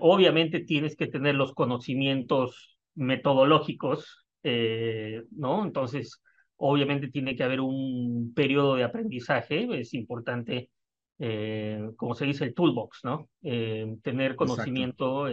[0.00, 5.64] obviamente tienes que tener los conocimientos metodológicos, eh, ¿no?
[5.64, 6.22] Entonces,
[6.56, 10.70] obviamente tiene que haber un periodo de aprendizaje, es importante,
[11.18, 13.28] eh, como se dice, el toolbox, ¿no?
[13.42, 15.26] Eh, tener conocimiento,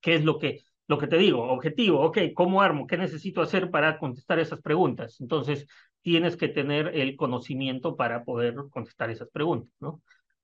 [0.00, 2.86] qué es lo que, lo que te digo, objetivo, ok, ¿cómo armo?
[2.86, 5.20] ¿Qué necesito hacer para contestar esas preguntas?
[5.20, 5.66] Entonces,
[6.00, 10.02] tienes que tener el conocimiento para poder contestar esas preguntas, ¿no?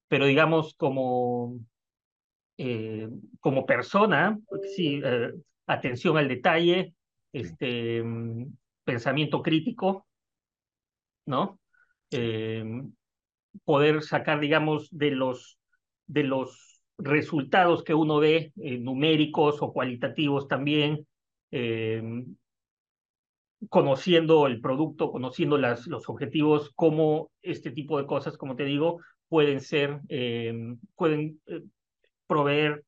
[0.09, 1.61] Pero digamos, como,
[3.41, 4.39] como persona,
[4.75, 5.01] sí,
[5.67, 6.95] atención al detalle,
[7.33, 8.03] este,
[8.85, 10.07] pensamiento crítico,
[11.27, 11.61] ¿no?
[12.11, 12.93] Em,
[13.65, 15.59] poder sacar, digamos, de los,
[16.07, 21.07] de los resultados que uno ve, eh, numéricos o cualitativos también,
[21.51, 22.37] em,
[23.69, 29.01] conociendo el producto, conociendo las, los objetivos, cómo este tipo de cosas, como te digo,
[29.29, 31.63] pueden ser, em, pueden eh,
[32.27, 32.85] proveer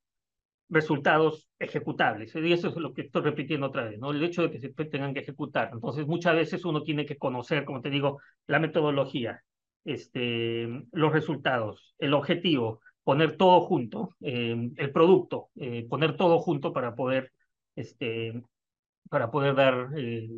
[0.69, 2.35] resultados ejecutables.
[2.35, 4.11] Y eso es lo que estoy repitiendo otra vez, ¿no?
[4.11, 5.71] El hecho de que se tengan que ejecutar.
[5.73, 9.43] Entonces, muchas veces uno tiene que conocer, como te digo, la metodología,
[9.85, 16.73] este, los resultados, el objetivo, poner todo junto, eh, el producto, eh, poner todo junto
[16.73, 17.33] para poder,
[17.77, 18.43] este,
[19.11, 20.29] para poder dar eh,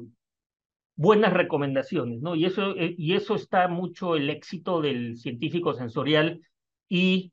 [0.96, 2.34] buenas recomendaciones, ¿no?
[2.34, 6.40] Y eso, y eso está mucho el éxito del científico sensorial
[6.88, 7.32] y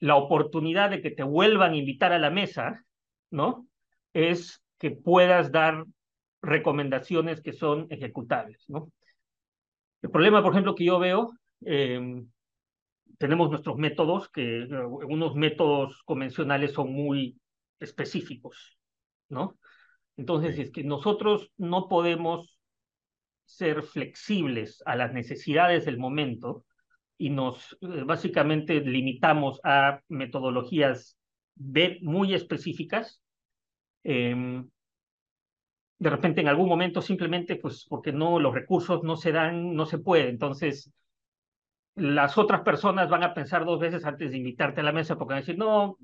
[0.00, 2.84] la oportunidad de que te vuelvan a invitar a la mesa,
[3.30, 3.66] ¿no?
[4.12, 5.84] Es que puedas dar
[6.42, 8.90] recomendaciones que son ejecutables, ¿no?
[10.02, 12.28] El problema, por ejemplo, que yo veo, em,
[13.18, 14.66] tenemos nuestros métodos, que
[15.08, 17.38] unos métodos convencionales son muy
[17.80, 18.78] específicos,
[19.28, 19.58] ¿no?
[20.16, 22.58] Entonces, es que nosotros no podemos
[23.44, 26.64] ser flexibles a las necesidades del momento,
[27.18, 31.16] y nos eh, básicamente limitamos a metodologías
[32.02, 33.22] muy específicas.
[34.02, 34.68] Em,
[35.98, 39.86] de repente en algún momento simplemente pues porque no los recursos no se dan, no
[39.86, 40.28] se puede.
[40.28, 40.92] Entonces
[41.96, 45.34] las otras personas van a pensar dos veces antes de invitarte a la mesa porque
[45.34, 45.98] van a decir, no,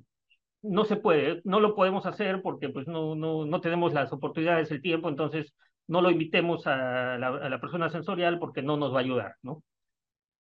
[0.63, 4.71] no se puede, no lo podemos hacer porque pues no, no, no tenemos las oportunidades,
[4.71, 5.55] el tiempo, entonces
[5.89, 9.63] no lo invitemos a la, persona sensorial porque no nos va a ayudar, ¿no?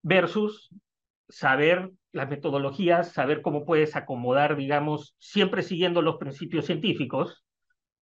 [0.02, 0.68] versus
[1.28, 7.44] saber las metodologías, saber cómo puedes acomodar, digamos, siempre siguiendo los principios científicos,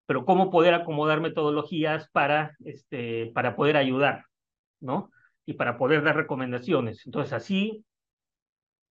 [0.06, 4.24] pero cómo poder acomodar metodologías para, este, para poder ayudar,
[4.80, 5.10] ¿no?
[5.46, 7.06] Y para poder dar recomendaciones.
[7.06, 7.84] Entonces, así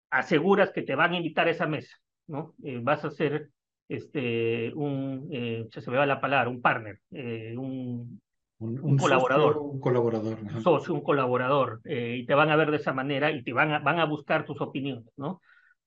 [0.10, 2.54] aseguras que te van a invitar a esa mesa, ¿no?
[2.64, 3.50] Eh, vas a ser
[3.90, 8.22] este, un, eh, se me va la palabra, un partner, eh, un,
[8.60, 9.58] un, colaborador.
[9.58, 10.40] un colaborador.
[10.40, 11.82] Un socio, un colaborador.
[11.84, 14.06] Eh, y te van a ver de esa manera y te van a, van a
[14.06, 15.42] buscar tus opiniones, ¿no?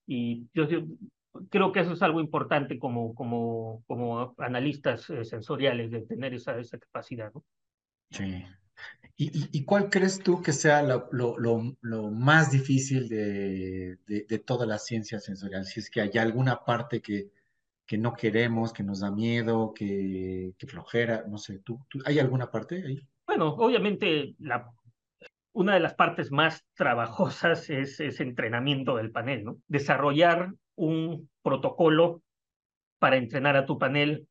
[0.07, 0.67] Y yo,
[1.49, 6.59] creo que eso es algo importante como, como, como analistas eh, sensoriales, de tener esa,
[6.59, 7.45] esa capacidad, ¿no?
[8.11, 8.45] Sí.
[9.19, 15.21] ¿Y, cuál crees tú que sea lo, más difícil de, de, de, toda la ciencia
[15.21, 15.65] sensorial?
[15.65, 17.31] Si es que hay alguna parte que,
[17.97, 23.09] no queremos, que nos da miedo, que, flojera, no sé, ¿tú, hay alguna parte ahí?
[23.27, 24.35] Bueno, obviamente
[25.53, 29.57] una de las partes más trabajosas es ese entrenamiento del panel, ¿no?
[29.67, 32.23] Desarrollar un protocolo
[32.99, 34.29] para entrenar a tu panel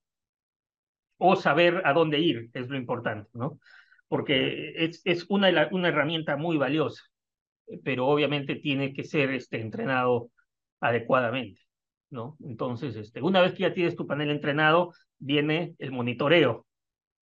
[1.18, 3.60] o saber a dónde ir es lo importante, ¿no?
[4.08, 7.04] Porque es, es una, una herramienta muy valiosa,
[7.84, 10.30] pero obviamente tiene que ser este, entrenado
[10.80, 11.62] adecuadamente,
[12.10, 12.38] ¿no?
[12.44, 16.65] Entonces, este, una vez que ya tienes tu panel entrenado, viene el monitoreo,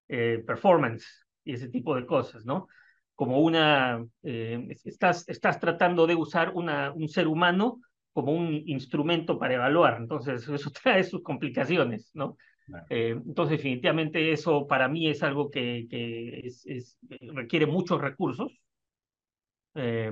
[0.09, 1.05] eh, performance
[1.43, 2.67] y ese tipo de cosas, ¿no?
[3.15, 7.79] Como una, eh, estás, estás tratando de usar una, un ser humano
[8.11, 12.37] como un instrumento para evaluar, entonces eso trae sus complicaciones, ¿no?
[12.89, 16.97] Eh, entonces, definitivamente eso para mí es algo que, que es, es,
[17.33, 18.51] requiere muchos recursos.
[19.75, 20.11] Eh,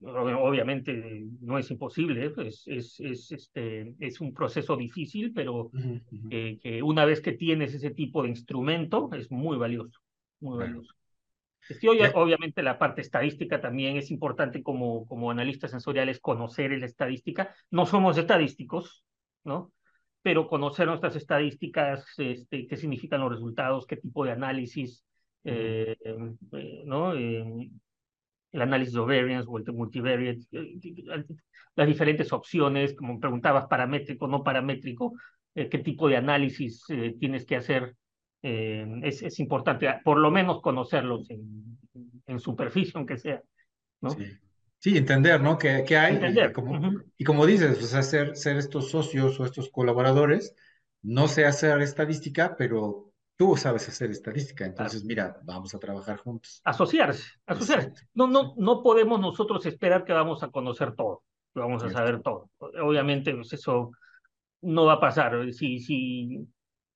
[0.00, 5.70] obviamente no es imposible, es, es, es, este, es un proceso difícil, pero
[6.30, 9.98] que una vez que tienes ese tipo de instrumento es muy valioso,
[10.40, 10.92] muy valioso.
[11.66, 17.54] Sí, obviamente la parte estadística también es importante como, como analistas sensoriales conocer la estadística.
[17.70, 19.02] No somos estadísticos,
[19.44, 19.72] ¿no?
[20.24, 25.04] Pero conocer nuestras estadísticas, este, qué significan los resultados, qué tipo de análisis,
[25.44, 27.14] eh, eh, ¿no?
[27.14, 27.70] Eh,
[28.52, 30.46] el análisis de variance o el multivariate,
[31.76, 35.12] las diferentes opciones, como preguntabas, paramétrico, no paramétrico,
[35.54, 36.84] qué tipo de análisis
[37.18, 37.96] tienes que hacer
[38.46, 41.78] eh, es, es, importante, por lo menos conocerlos en,
[42.26, 43.42] en superficie, aunque sea.
[44.02, 44.10] ¿no?
[44.10, 44.36] Sí.
[44.84, 45.56] Sí entender, ¿no?
[45.56, 46.16] ¿Qué, qué hay?
[46.16, 46.50] Entender.
[46.50, 50.54] Y como, y como dices, pues hacer, ser estos socios o estos colaboradores,
[51.00, 56.60] no sé hacer estadística, pero tú sabes hacer estadística, entonces mira, vamos a trabajar juntos.
[56.64, 57.94] Asociarse, asociarse.
[58.12, 61.22] No, no, no podemos nosotros esperar que vamos a conocer todo,
[61.54, 62.50] que vamos a saber todo.
[62.58, 63.90] Obviamente, pues eso
[64.60, 65.50] no va a pasar.
[65.54, 66.46] Si, si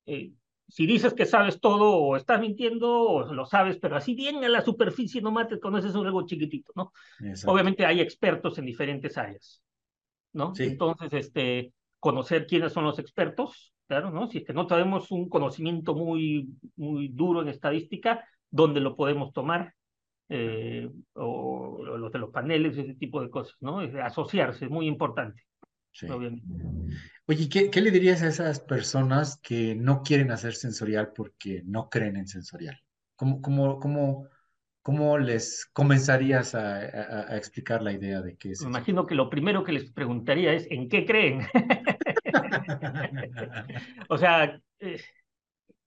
[0.05, 0.31] eh,
[0.69, 4.49] si dices que sabes todo o estás mintiendo o lo sabes, pero así bien a
[4.49, 6.93] la superficie no mates, conoces algo chiquitito, ¿no?
[7.47, 9.61] Obviamente hay expertos en diferentes áreas,
[10.33, 10.53] ¿no?
[10.57, 14.27] Entonces, este, conocer quiénes son los expertos, claro, ¿no?
[14.27, 19.33] Si es que no tenemos un conocimiento muy, muy duro en estadística, ¿dónde lo podemos
[19.33, 19.73] tomar?
[20.31, 23.79] Eh, o los de los paneles, ese tipo de cosas, ¿no?
[23.79, 25.48] Asociarse, muy importante.
[27.27, 31.89] Oye, ¿qué, ¿qué, le dirías a esas personas que no quieren hacer sensorial porque no
[31.89, 32.79] creen en sensorial?
[33.15, 34.27] ¿Cómo, cómo, cómo,
[34.81, 38.61] cómo les comenzarías a, a, explicar la idea de qué es?
[38.61, 41.41] Me imagino que lo primero que les preguntaría es ¿en qué creen?
[44.09, 45.01] o sea, eh,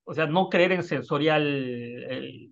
[0.05, 1.45] o sea, no creer en sensorial
[2.11, 2.51] eh,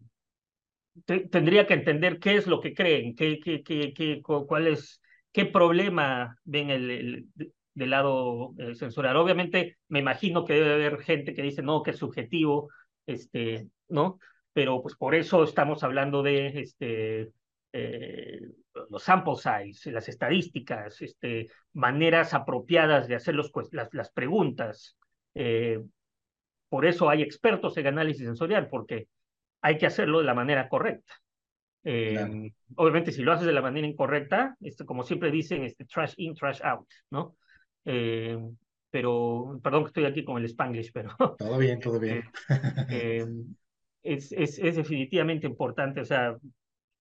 [1.04, 5.00] tendría que entender qué es lo que creen, qué, qué, qué, qué cuál es
[5.32, 7.28] qué problema ven el,
[7.74, 9.16] del lado eh, sensorial.
[9.16, 12.70] Obviamente, me imagino que debe haber gente que dice, no, que es subjetivo,
[13.06, 14.18] este, ¿no?
[14.52, 17.32] Pero pues por eso estamos hablando de este,
[17.72, 18.40] eh,
[18.90, 24.96] los sample size, las estadísticas, este, maneras apropiadas de hacer los, las, las preguntas.
[25.34, 25.80] Eh,
[26.68, 29.08] por eso hay expertos en análisis sensorial, porque
[29.60, 31.14] hay que hacerlo de la manera correcta.
[31.84, 36.14] Eh, obviamente, si lo haces de la manera incorrecta, este, como siempre dicen, este, trash
[36.16, 37.36] in, trash out, ¿no?
[37.84, 38.38] Eh,
[38.90, 41.14] pero, perdón que estoy aquí con el spanglish, pero...
[41.38, 42.24] Todo bien, todo bien.
[42.90, 43.26] Eh,
[44.02, 46.36] es, es, es, definitivamente importante, o sea,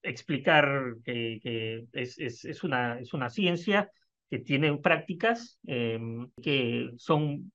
[0.01, 3.91] explicar que, que es, es, es, una, es una ciencia
[4.29, 7.51] que tiene prácticas que son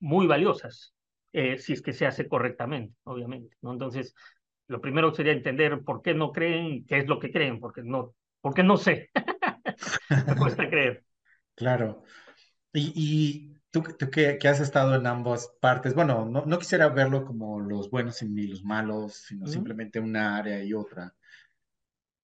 [0.00, 0.94] muy valiosas,
[1.32, 3.72] si es que se hace correctamente, obviamente, ¿no?
[3.72, 4.14] Entonces,
[4.72, 8.14] lo primero sería entender por qué no creen, qué es lo que creen, porque no,
[8.40, 9.10] porque no sé.
[10.26, 11.04] Me cuesta creer.
[11.54, 12.04] Claro.
[12.72, 16.88] Y, y tú, tú que, que, has estado en ambas partes, bueno, no, no quisiera
[16.88, 21.14] verlo como los buenos ni los malos, sino simplemente una área y otra.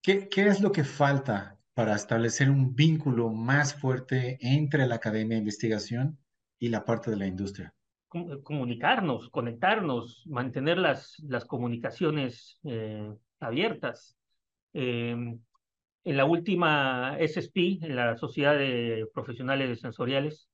[0.03, 5.37] ¿Qué, ¿Qué es lo que falta para establecer un vínculo más fuerte entre la academia
[5.37, 6.19] de investigación
[6.59, 7.75] y la parte de la industria?
[8.09, 14.17] Comunicarnos, conectarnos, mantener las, las comunicaciones eh, abiertas.
[14.73, 15.39] Em,
[16.05, 20.49] en la última SSP, en la Sociedad de Profesionales Sensoriales,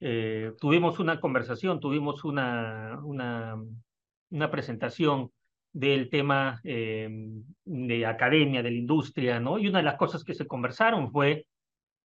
[0.00, 3.56] eh, tuvimos una conversación, tuvimos una, una,
[4.30, 5.30] una presentación
[5.72, 9.58] del tema em, de academia, de la industria, ¿no?
[9.58, 11.46] Y una de las cosas que se conversaron fue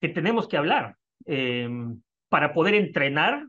[0.02, 3.46] que tenemos que hablar em, para poder entrenar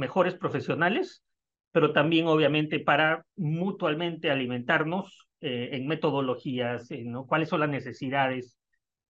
[0.00, 1.22] mejores profesionales,
[1.70, 7.26] pero también obviamente para mutuamente alimentarnos eh, en metodologías, ¿no?
[7.26, 8.58] cuáles son las necesidades.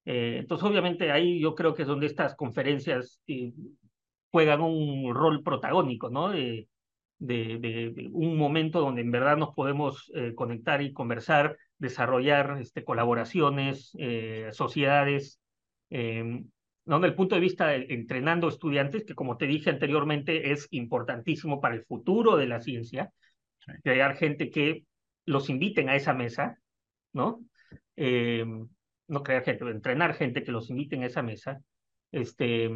[0.04, 3.52] Eh, entonces, obviamente ahí yo creo que es donde estas conferencias eh,
[4.30, 6.28] juegan un rol protagónico, ¿no?
[6.28, 6.68] De,
[7.18, 13.94] de, de, un momento donde en verdad nos podemos conectar y conversar, desarrollar este, colaboraciones,
[14.52, 15.38] sociedades,
[16.84, 21.60] desde el punto de vista de entrenando estudiantes, que como te dije anteriormente es importantísimo
[21.60, 23.12] para el futuro de la ciencia,
[23.82, 24.84] crear gente que
[25.26, 26.58] los inviten a esa mesa,
[27.12, 27.40] ¿no?
[27.96, 28.44] Eh,
[29.08, 31.60] no crear gente, entrenar gente que los inviten a esa mesa.
[32.12, 32.70] Este,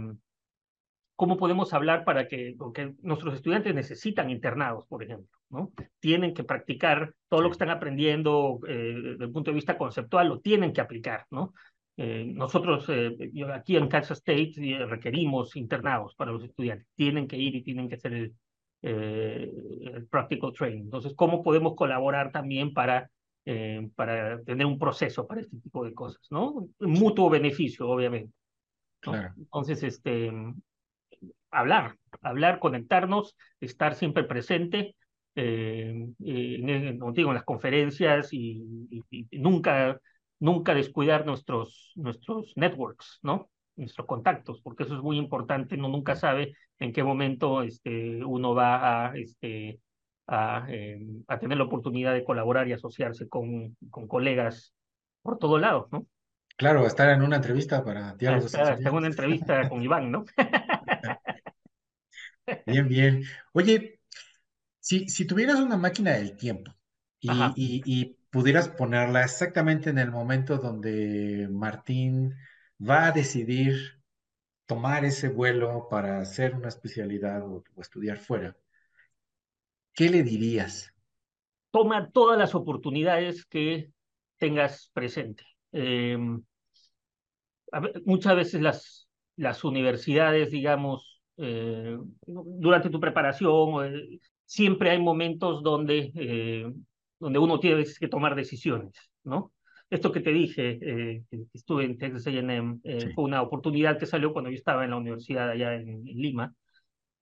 [1.17, 5.73] ¿Cómo podemos hablar para que, porque nuestros estudiantes necesitan internados, por ejemplo, ¿no?
[6.01, 10.29] Tienen que practicar todo lo que están aprendiendo eh, desde el punto de vista conceptual,
[10.29, 11.55] lo tienen que aplicar, ¿no?
[11.97, 13.17] Eh, nosotros eh,
[13.53, 14.55] aquí en Kansas State
[14.87, 18.35] requerimos internados para los estudiantes, tienen que ir y tienen que hacer el,
[18.83, 20.83] el practical training.
[20.83, 23.11] Entonces, ¿cómo podemos colaborar también para,
[23.95, 26.69] para tener un proceso para este tipo de cosas, ¿no?
[26.81, 28.33] Mutuo beneficio, obviamente.
[29.01, 29.33] Claro.
[29.39, 30.31] Entonces, este,
[31.55, 34.97] hablar, hablar, conectarnos, estar siempre presente,
[35.37, 38.63] eh, en, como digo, en las conferencias y,
[39.33, 40.01] nunca,
[40.45, 43.49] nunca descuidar nuestros, nuestros networks, ¿no?
[43.77, 48.55] Nuestros contactos, porque eso es muy importante, uno nunca sabe en qué momento este, uno
[48.55, 49.81] va a, este,
[50.27, 54.75] a, em, a tener la oportunidad de colaborar y asociarse con, con colegas
[55.23, 56.07] por todo lado, ¿no?
[56.57, 58.55] Claro, estar en una entrevista para diálogos.
[58.55, 60.27] Estar, en una entrevista con Iván, ¿no?
[62.67, 63.23] Bien, bien.
[63.55, 63.99] Oye,
[64.79, 66.71] si, si tuvieras una máquina del tiempo
[67.19, 72.35] y, y, pudieras ponerla exactamente en el momento donde Martín
[72.81, 74.03] va a decidir
[74.67, 78.57] tomar ese vuelo para hacer una especialidad o, estudiar fuera,
[79.93, 80.93] ¿qué le dirías?
[81.71, 83.93] Toma todas las oportunidades que
[84.37, 85.45] tengas presente.
[85.71, 86.43] Em,
[88.05, 96.11] muchas veces las, las universidades, digamos, eh, durante tu preparación, eh, siempre hay momentos donde,
[96.17, 96.73] eh,
[97.25, 99.53] donde uno tiene que tomar decisiones, ¿no?
[99.89, 102.81] Esto que te dije, que estuve en Texas A&M,
[103.15, 106.55] fue una oportunidad que salió cuando yo estaba en la universidad allá en, Lima,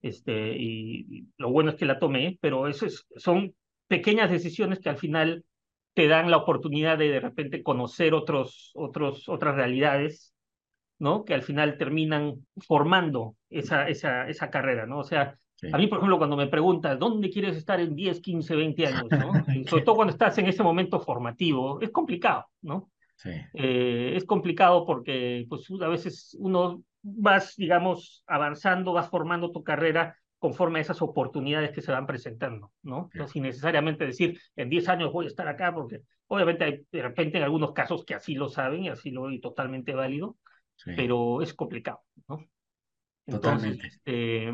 [0.00, 2.86] este, y, lo bueno es que la tomé, pero eso
[3.16, 3.54] son
[3.86, 5.44] pequeñas decisiones que al final
[5.94, 10.32] te dan la oportunidad de de repente conocer otros, otros, otras realidades
[10.98, 11.24] ¿no?
[11.24, 14.98] Que al final terminan formando esa, esa, esa carrera, ¿no?
[14.98, 15.38] O sea,
[15.70, 19.06] a mí, por ejemplo, cuando me preguntas, ¿dónde quieres estar en 10, 15, 20 años,
[19.10, 19.32] ¿no?
[19.68, 22.90] sobre todo cuando estás en ese momento formativo, es complicado, ¿no?
[23.16, 23.30] Sí.
[23.54, 30.16] Eh, es complicado porque, pues, a veces uno vas, digamos, avanzando, vas formando tu carrera
[30.42, 33.08] conforme a esas oportunidades que se van presentando, ¿no?
[33.28, 37.38] sin necesariamente decir, en 10 años voy a estar acá, porque obviamente hay de repente
[37.38, 40.36] en algunos casos que así lo saben y así lo y totalmente válido,
[40.96, 42.44] pero es complicado, ¿no?
[43.26, 44.52] Entonces, este,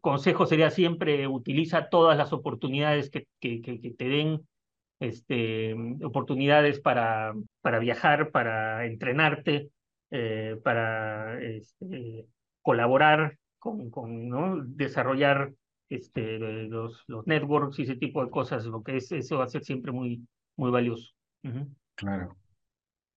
[0.00, 4.46] consejo sería siempre utiliza todas las oportunidades que, que, que, te den,
[4.98, 9.70] este, oportunidades para, para viajar, para entrenarte,
[10.10, 12.26] eh, para este,
[12.62, 14.56] colaborar con, con ¿no?
[14.64, 15.52] desarrollar
[15.88, 19.48] este, los, los networks y ese tipo de cosas, lo que es, eso va a
[19.48, 21.12] ser siempre muy, muy valioso.
[21.94, 22.36] Claro.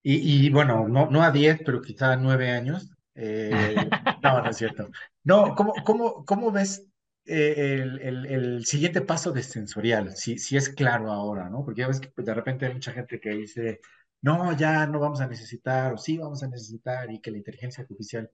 [0.06, 2.92] Y, bueno, no, no a 10, pero quizá a 9 años.
[3.16, 3.74] Eh,
[4.24, 4.90] no, no es cierto.
[5.24, 6.88] No, ¿cómo, cómo, cómo ves
[7.26, 10.16] eh, el, el, el, siguiente paso de sensorial?
[10.16, 11.64] Si, si es claro ahora, ¿no?
[11.64, 13.80] Porque ya ves que pues, de repente hay mucha gente que dice,
[14.22, 17.82] no, ya no vamos a necesitar, o sí vamos a necesitar, y que la inteligencia
[17.82, 18.30] artificial.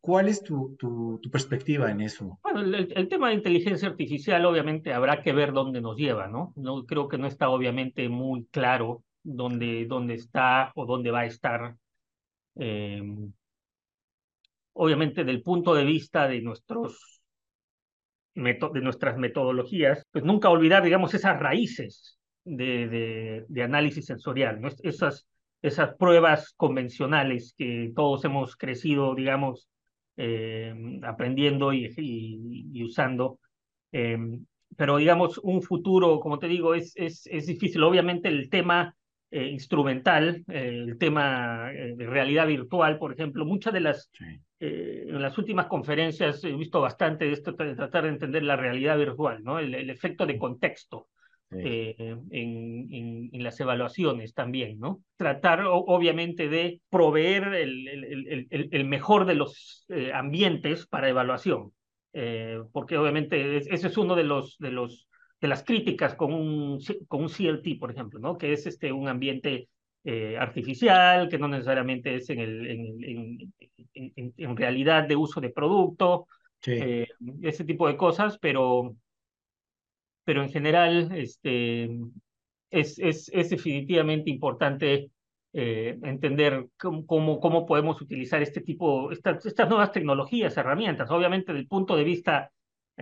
[0.00, 2.38] ¿Cuál es tu, tu, tu perspectiva en eso?
[2.42, 6.54] Bueno, el, el, tema de inteligencia artificial obviamente habrá que ver dónde nos lleva, ¿no?
[6.56, 11.26] no creo que no está obviamente muy claro dónde, dónde está o dónde va a
[11.26, 11.76] estar.
[12.56, 13.02] Eh,
[14.72, 17.20] obviamente, del punto de vista de nuestros
[18.34, 25.26] de nuestras metodologías, pues nunca olvidar, digamos, esas raíces de, de, análisis sensorial, esas,
[25.62, 29.68] esas pruebas convencionales que todos hemos crecido, digamos,
[30.16, 33.38] eh, aprendiendo y, y, usando.
[33.92, 34.18] Eh,
[34.76, 37.82] pero, digamos, un futuro, como te digo, es, es, es difícil.
[37.82, 38.94] Obviamente el tema
[39.32, 44.10] eh, instrumental, eh, el tema eh, de realidad virtual, por ejemplo, muchas de las,
[44.58, 48.98] en las últimas conferencias he visto bastante de esto, de tratar de entender la realidad
[48.98, 49.60] virtual, ¿no?
[49.60, 51.06] El, efecto de contexto.
[51.52, 55.00] en, en, en, las evaluaciones también, ¿no?
[55.16, 61.72] Tratar obviamente de proveer el, el, el, el mejor de los ambientes para evaluación,
[62.72, 65.08] porque obviamente ese es uno de los, de los
[65.40, 68.36] de las críticas con un, con un CLT, por ejemplo, ¿no?
[68.36, 69.68] que es este, un ambiente
[70.04, 73.52] eh, artificial, que no necesariamente es en, el, en,
[73.94, 76.26] en, en, realidad de uso de producto,
[76.66, 77.08] eh,
[77.42, 78.94] ese tipo de cosas, pero,
[80.24, 81.90] pero en general este,
[82.70, 85.10] es, es, es definitivamente importante
[85.52, 91.52] eh, entender cómo, cómo, cómo, podemos utilizar este tipo, estas, estas nuevas tecnologías, herramientas, obviamente
[91.52, 92.52] desde el punto de vista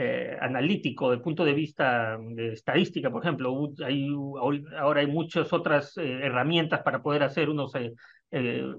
[0.01, 3.72] eh, analítico, del punto de vista de estadística, por ejemplo.
[3.84, 4.09] Hay,
[4.78, 7.72] ahora hay muchas otras eh, herramientas para poder hacer unos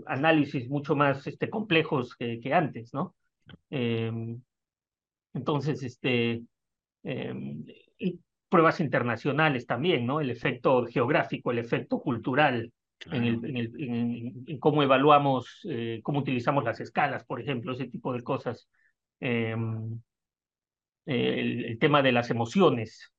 [0.05, 3.15] análisis mucho más este, complejos que, que antes, ¿no?
[3.70, 4.41] Em,
[5.34, 6.41] entonces, este,
[7.03, 7.65] em,
[7.97, 10.22] y pruebas internacionales también, ¿no?
[10.22, 12.72] El efecto geográfico, el efecto cultural,
[13.11, 17.88] en, el, en, el, en, cómo evaluamos, eh, cómo utilizamos las escalas, por ejemplo, ese
[17.89, 18.70] tipo de cosas.
[19.20, 19.99] Em,
[21.14, 23.12] el, el, tema de las emociones,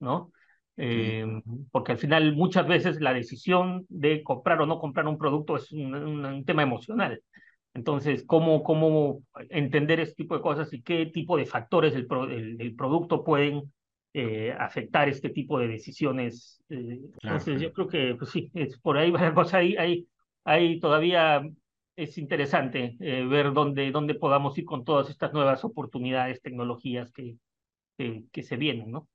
[0.00, 0.32] ¿no?
[0.76, 1.24] Eh,
[1.70, 5.72] porque al final muchas veces la decisión de comprar o no comprar un producto es
[5.72, 7.22] un, un, un tema emocional.
[7.72, 12.26] Entonces, ¿cómo, ¿cómo entender este tipo de cosas y qué tipo de factores del, pro,
[12.26, 13.70] del, del producto pueden
[14.14, 16.62] eh, afectar este tipo de decisiones?
[16.70, 19.58] Eh, claro, entonces, yo creo que pues, sí, es por ahí va la cosa.
[19.58, 20.08] Ahí, ahí,
[20.44, 21.42] ahí todavía
[21.96, 27.38] es interesante eh, ver dónde, dónde podamos ir con todas estas nuevas oportunidades, tecnologías que,
[27.96, 29.08] que, que se vienen, ¿no?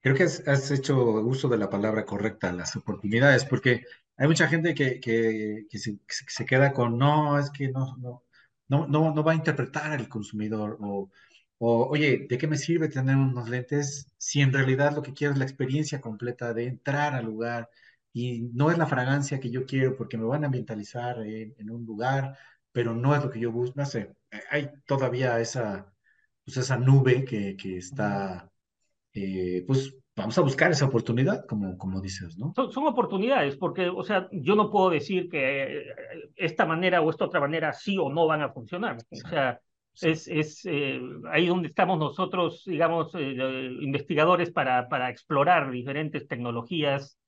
[0.00, 3.82] Creo que has, has, hecho uso de la palabra correcta, las oportunidades, porque
[4.16, 8.22] hay mucha gente que, que, que, se, se, queda con, no, es que no, no,
[8.68, 11.10] no, no, no va a interpretar al consumidor o,
[11.58, 15.32] o, oye, ¿de qué me sirve tener unos lentes si en realidad lo que quiero
[15.32, 17.68] es la experiencia completa de entrar al lugar
[18.12, 21.70] y no es la fragancia que yo quiero porque me van a ambientalizar en, en
[21.70, 22.36] un lugar,
[22.72, 24.14] pero no es lo que yo busco, no sé,
[24.50, 25.92] hay todavía esa,
[26.44, 28.50] pues esa nube que, que está,
[29.12, 32.52] eh, pues vamos a buscar esa oportunidad, como, como dices, ¿no?
[32.54, 35.84] Son, son, oportunidades, porque, o sea, yo no puedo decir que
[36.36, 39.00] esta manera o esta otra manera sí o no van a funcionar.
[39.00, 39.20] Sí.
[39.24, 39.60] O sea,
[39.92, 40.10] sí.
[40.10, 41.00] es, es eh,
[41.30, 47.18] ahí donde estamos nosotros, digamos, eh, investigadores para, para explorar diferentes tecnologías.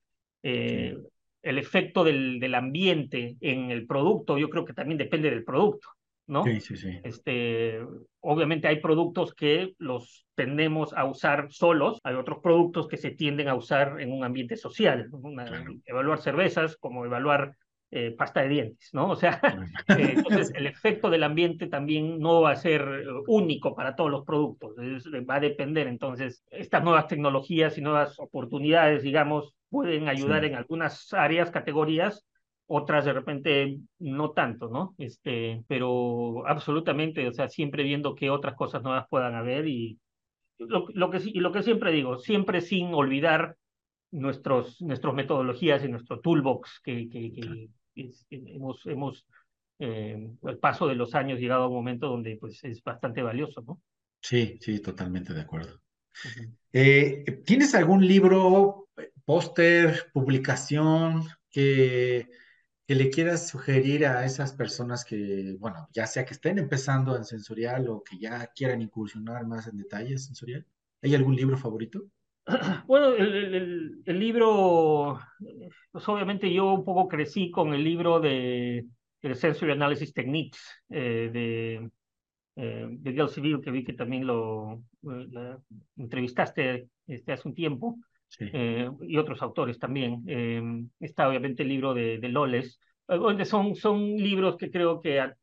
[0.43, 0.97] Eh.
[1.43, 5.89] El efecto del, del ambiente en el producto, yo creo que también depende del producto.
[6.31, 6.45] ¿no?
[6.45, 7.01] Sí, sí, sí.
[7.03, 7.81] Este,
[8.21, 13.49] obviamente hay productos que los tendemos a usar solos, hay otros productos que se tienden
[13.49, 15.75] a usar en un ambiente social, una, claro.
[15.85, 17.57] evaluar cervezas como evaluar
[17.91, 19.11] eh, pasta de dientes, ¿no?
[19.11, 19.41] O sea,
[19.99, 22.87] eh, entonces el efecto del ambiente también no va a ser
[23.27, 28.21] único para todos los productos, es, va a depender, entonces estas nuevas tecnologías y nuevas
[28.21, 30.49] oportunidades, digamos, pueden ayudar sí.
[30.49, 32.27] en algunas áreas, categorías,
[32.67, 34.95] otras de repente no tanto, ¿no?
[34.99, 39.99] Este, pero absolutamente, o sea, siempre viendo qué otras cosas nuevas puedan haber y
[40.59, 43.57] lo, lo que, y lo que siempre digo, siempre sin olvidar
[44.13, 49.27] nuestros, nuestras metodologías y nuestro toolbox que, que, que es, hemos, hemos
[49.79, 53.63] eh, al paso de los años llegado a un momento donde pues es bastante valioso,
[53.67, 53.81] ¿no?
[54.21, 55.75] Sí, sí, totalmente de acuerdo.
[55.75, 56.57] Uh -huh.
[56.73, 58.80] eh, ¿Tienes algún libro,
[59.31, 62.29] póster, publicación que
[62.91, 67.25] que le quieras sugerir a esas personas que, bueno, ya sea que estén empezando en
[67.25, 70.67] sensorial o que ya quieran incursionar más en detalles sensorial?
[71.01, 72.03] ¿Hay algún libro favorito?
[72.89, 75.21] Bueno, el, el, el, libro,
[75.93, 78.87] pues obviamente yo un poco crecí con el libro de,
[79.23, 81.91] de Sensory Analysis Techniques eh, de,
[82.57, 85.57] eh, de Gail Civil, que vi que también lo eh,
[85.97, 88.01] entrevistaste este, hace un tiempo.
[88.31, 88.45] Sí.
[88.53, 90.23] Eh, y otros autores también.
[90.27, 90.63] Eh,
[91.01, 95.37] está obviamente el libro de, de Loles, donde son, son libros que creo que a,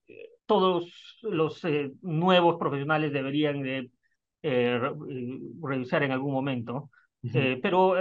[0.45, 3.91] todos los eh, nuevos profesionales deberían de
[5.61, 6.89] revisar en algún momento.
[7.23, 7.59] Uh -huh.
[7.61, 7.95] pero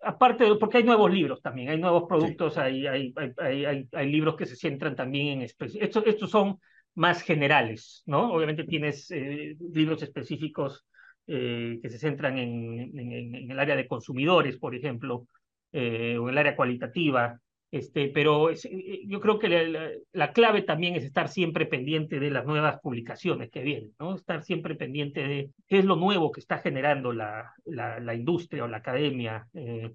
[0.00, 2.60] aparte, porque hay nuevos libros también, hay nuevos productos, sí.
[2.60, 5.42] hay, hay, hay, hay, hay libros que se centran también en...
[5.42, 6.58] Estos, estos son
[6.94, 8.32] más generales, ¿no?
[8.32, 10.86] Obviamente tienes libros específicos
[11.26, 15.26] eh, que se centran en, en, en, el área de consumidores, por ejemplo,
[15.72, 17.40] eh, o en el área cualitativa.
[17.74, 22.20] Este, pero es, eh, yo creo que la, la, clave también es estar siempre pendiente
[22.20, 24.14] de las nuevas publicaciones que vienen, ¿no?
[24.14, 28.62] Estar siempre pendiente de qué es lo nuevo que está generando la, la, la industria
[28.62, 29.90] o la academia, eh,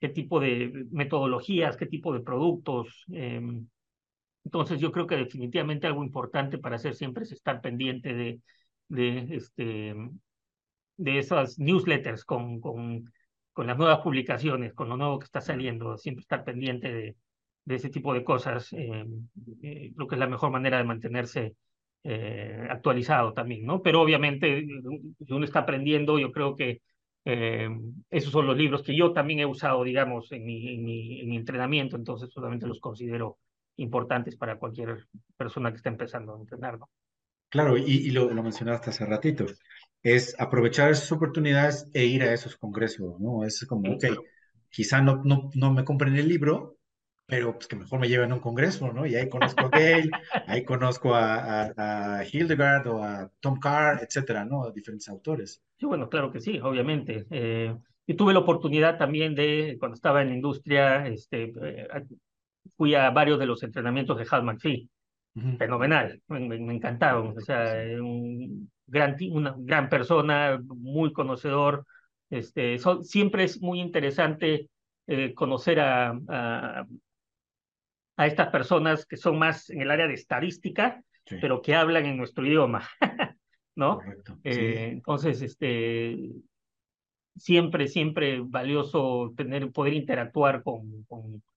[0.00, 3.04] qué tipo de metodologías, qué tipo de productos.
[3.10, 3.40] Eh,
[4.44, 8.40] entonces yo creo que definitivamente algo importante para hacer siempre es estar pendiente de,
[8.88, 9.94] de este,
[10.96, 13.12] de esas newsletters con, con,
[13.52, 17.16] con, las nuevas publicaciones, con lo nuevo que está saliendo, siempre estar pendiente de,
[17.64, 19.04] de ese tipo de cosas, eh,
[19.62, 21.56] eh, creo que es la mejor manera de mantenerse
[22.02, 23.80] eh, actualizado también, ¿no?
[23.82, 24.66] Pero obviamente,
[25.26, 26.82] si uno está aprendiendo, yo creo que
[28.10, 31.28] esos son los libros que yo también he usado, digamos, en mi, en mi, en
[31.30, 33.38] mi entrenamiento, entonces solamente los considero
[33.76, 36.90] importantes para cualquier persona que esté empezando a entrenar, ¿no?
[37.48, 39.46] Claro, y, y lo, lo mencionaste hace ratito
[40.04, 43.44] es aprovechar esas oportunidades e ir a esos congresos, ¿no?
[43.44, 44.04] Es como, ok,
[44.68, 46.76] quizá no, no, no me compren el libro,
[47.26, 49.06] pero pues que mejor me lleven a un congreso, ¿no?
[49.06, 50.10] Y ahí conozco a Gale,
[50.46, 54.70] ahí conozco a, a, a, Hildegard o a Tom Carr, etcétera, ¿no?
[54.70, 55.62] Diferentes autores.
[55.78, 57.26] Sí, bueno, claro que sí, obviamente.
[57.30, 57.74] Eh,
[58.06, 61.88] y tuve la oportunidad también de, cuando estaba en la industria, este, eh,
[62.76, 64.90] fui a varios de los entrenamientos de Hal McPhee.
[65.36, 65.58] Uh -huh.
[65.58, 67.36] Fenomenal, me, me, encantaron.
[67.36, 71.84] O sea, un gran, una gran persona, muy conocedor.
[72.30, 74.68] Este, son, siempre es muy interesante
[75.06, 76.86] eh, conocer a, a,
[78.16, 81.36] a estas personas que son más en el área de estadística, sí.
[81.40, 82.88] pero que hablan en nuestro idioma,
[83.76, 83.96] ¿no?
[83.96, 84.38] Correcto.
[84.44, 84.90] Eh, Sí.
[84.92, 86.16] Entonces, este,
[87.36, 91.53] siempre, siempre valioso tener, poder interactuar con, con, con,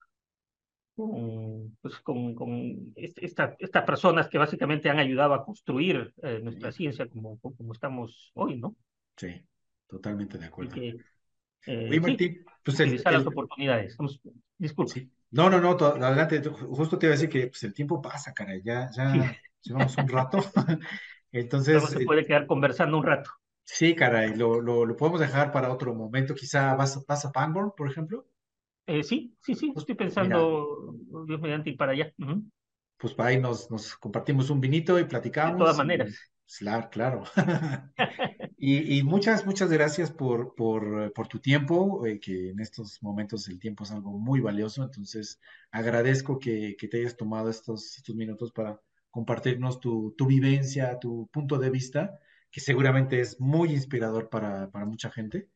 [1.81, 7.07] pues, con, con esta, estas personas que básicamente han ayudado a construir eh, nuestra ciencia
[7.07, 8.75] como, como estamos hoy, ¿no?
[9.17, 9.45] Sí,
[9.87, 10.81] totalmente de acuerdo.
[10.87, 10.99] que,
[11.67, 13.97] eh, Oye, sí, Martín, pues el, utilizar las el- oportunidades.
[13.97, 14.21] Vamos,
[14.57, 14.97] disculpe.
[15.03, 15.11] sí.
[15.31, 16.41] No, no, no, adelante.
[16.41, 18.61] Ju- Justo te iba a decir que pues, el tiempo pasa, caray.
[18.63, 20.39] Ya, Sí, ya llevamos un rato.
[21.31, 23.31] Entonces, se eh, puede quedar conversando un rato.
[23.65, 26.33] sí, caray, lo, lo, lo podemos dejar para otro momento.
[26.35, 28.27] Quizá vas, vas a Pangborn, por ejemplo.
[28.87, 30.95] Eh, sí, sí, sí, Pues estoy mira, pensando,
[31.27, 32.13] Dios mediante, ir para allá.
[32.97, 35.05] Pues ahí nos, nos compartimos un vinito y
[35.41, 36.11] De todas platicamos maneras.
[36.49, 37.23] y claro, claro.
[38.59, 43.47] Y, y muchas, muchas gracias por, por, por tu tiempo, eh, que en estos momentos
[43.49, 45.39] el tiempo es algo muy valioso, entonces
[45.71, 48.81] agradezco que, que te hayas tomado estos, estos minutos para
[49.11, 52.19] compartirnos tu, tu vivencia, tu punto de vista,
[52.51, 55.49] que seguramente es muy inspirador para, para mucha gente.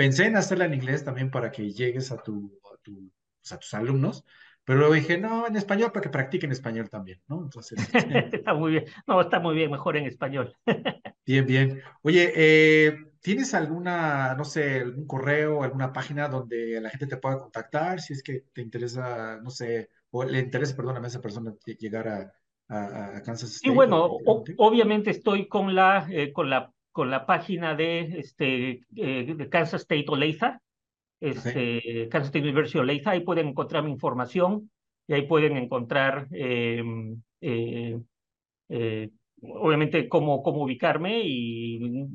[0.00, 2.34] Pensé en hacerla en inglés también para que llegues a, tu,
[2.72, 4.24] a, tu, pues, a tus alumnos,
[4.64, 7.42] pero luego dije, no, en español para que practiquen español también, ¿no?
[7.42, 8.84] Entonces, este, Está muy bien.
[9.06, 10.54] No, está muy bien, mejor en español.
[11.26, 11.82] Bien, bien.
[12.02, 17.38] Oye, eh, ¿tienes alguna, no sé, algún correo, alguna página donde la gente te pueda
[17.38, 21.52] contactar si es que te interesa, no sé, o le interesa, perdóname, a esa persona
[21.66, 22.32] lle- llegar a,
[22.68, 24.58] a- a Kansas Y State bueno, para practicar o- contigo?
[24.58, 29.82] obviamente estoy con la, eh, con la, con la página de, este, eh, de Kansas
[29.82, 30.06] State
[31.30, 34.68] Ok, este, Kansas State University Olathe, ahí pueden encontrar mi información
[35.06, 36.82] y ahí pueden encontrar, eh,
[37.40, 38.00] eh,
[38.70, 39.10] eh,
[39.42, 42.08] obviamente, cómo, cómo ubicarme y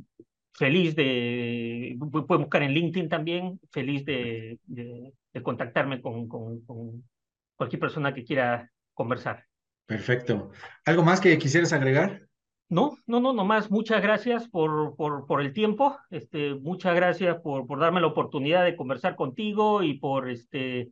[0.54, 6.60] feliz de, pu- pueden buscar en LinkedIn también, feliz de, de, de contactarme con, con,
[6.66, 7.10] con
[7.56, 9.46] cualquier persona que quiera conversar.
[9.86, 10.52] Perfecto.
[10.84, 12.28] ¿Algo más que quisieras agregar?
[12.74, 17.68] No, no, no, nomás muchas gracias por, por, por el tiempo, este, muchas gracias por,
[17.68, 20.90] por darme la oportunidad de conversar contigo y por este,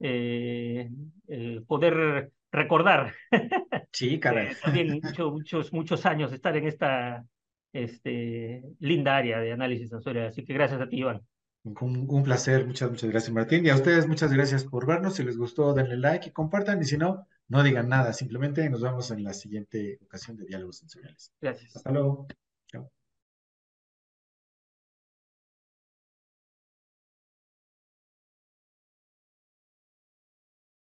[0.00, 0.90] eh,
[1.28, 3.12] eh, poder recordar
[3.92, 4.48] Sí, caray.
[4.48, 7.24] eh, también mucho- muchos, muchos años estar en esta
[7.72, 10.28] este, linda área de análisis sensorial.
[10.28, 11.22] Así que gracias a ti, Iván.
[11.64, 12.66] Un, un placer.
[12.66, 13.64] Muchas, muchas gracias, Martín.
[13.64, 15.14] Y a ustedes, muchas gracias por vernos.
[15.16, 16.80] Si les gustó, denle like y compartan.
[16.80, 18.12] Y si no, no digan nada.
[18.12, 21.32] Simplemente nos vemos en la siguiente ocasión de Diálogos Sensoriales.
[21.40, 21.76] Gracias.
[21.76, 22.26] Hasta luego.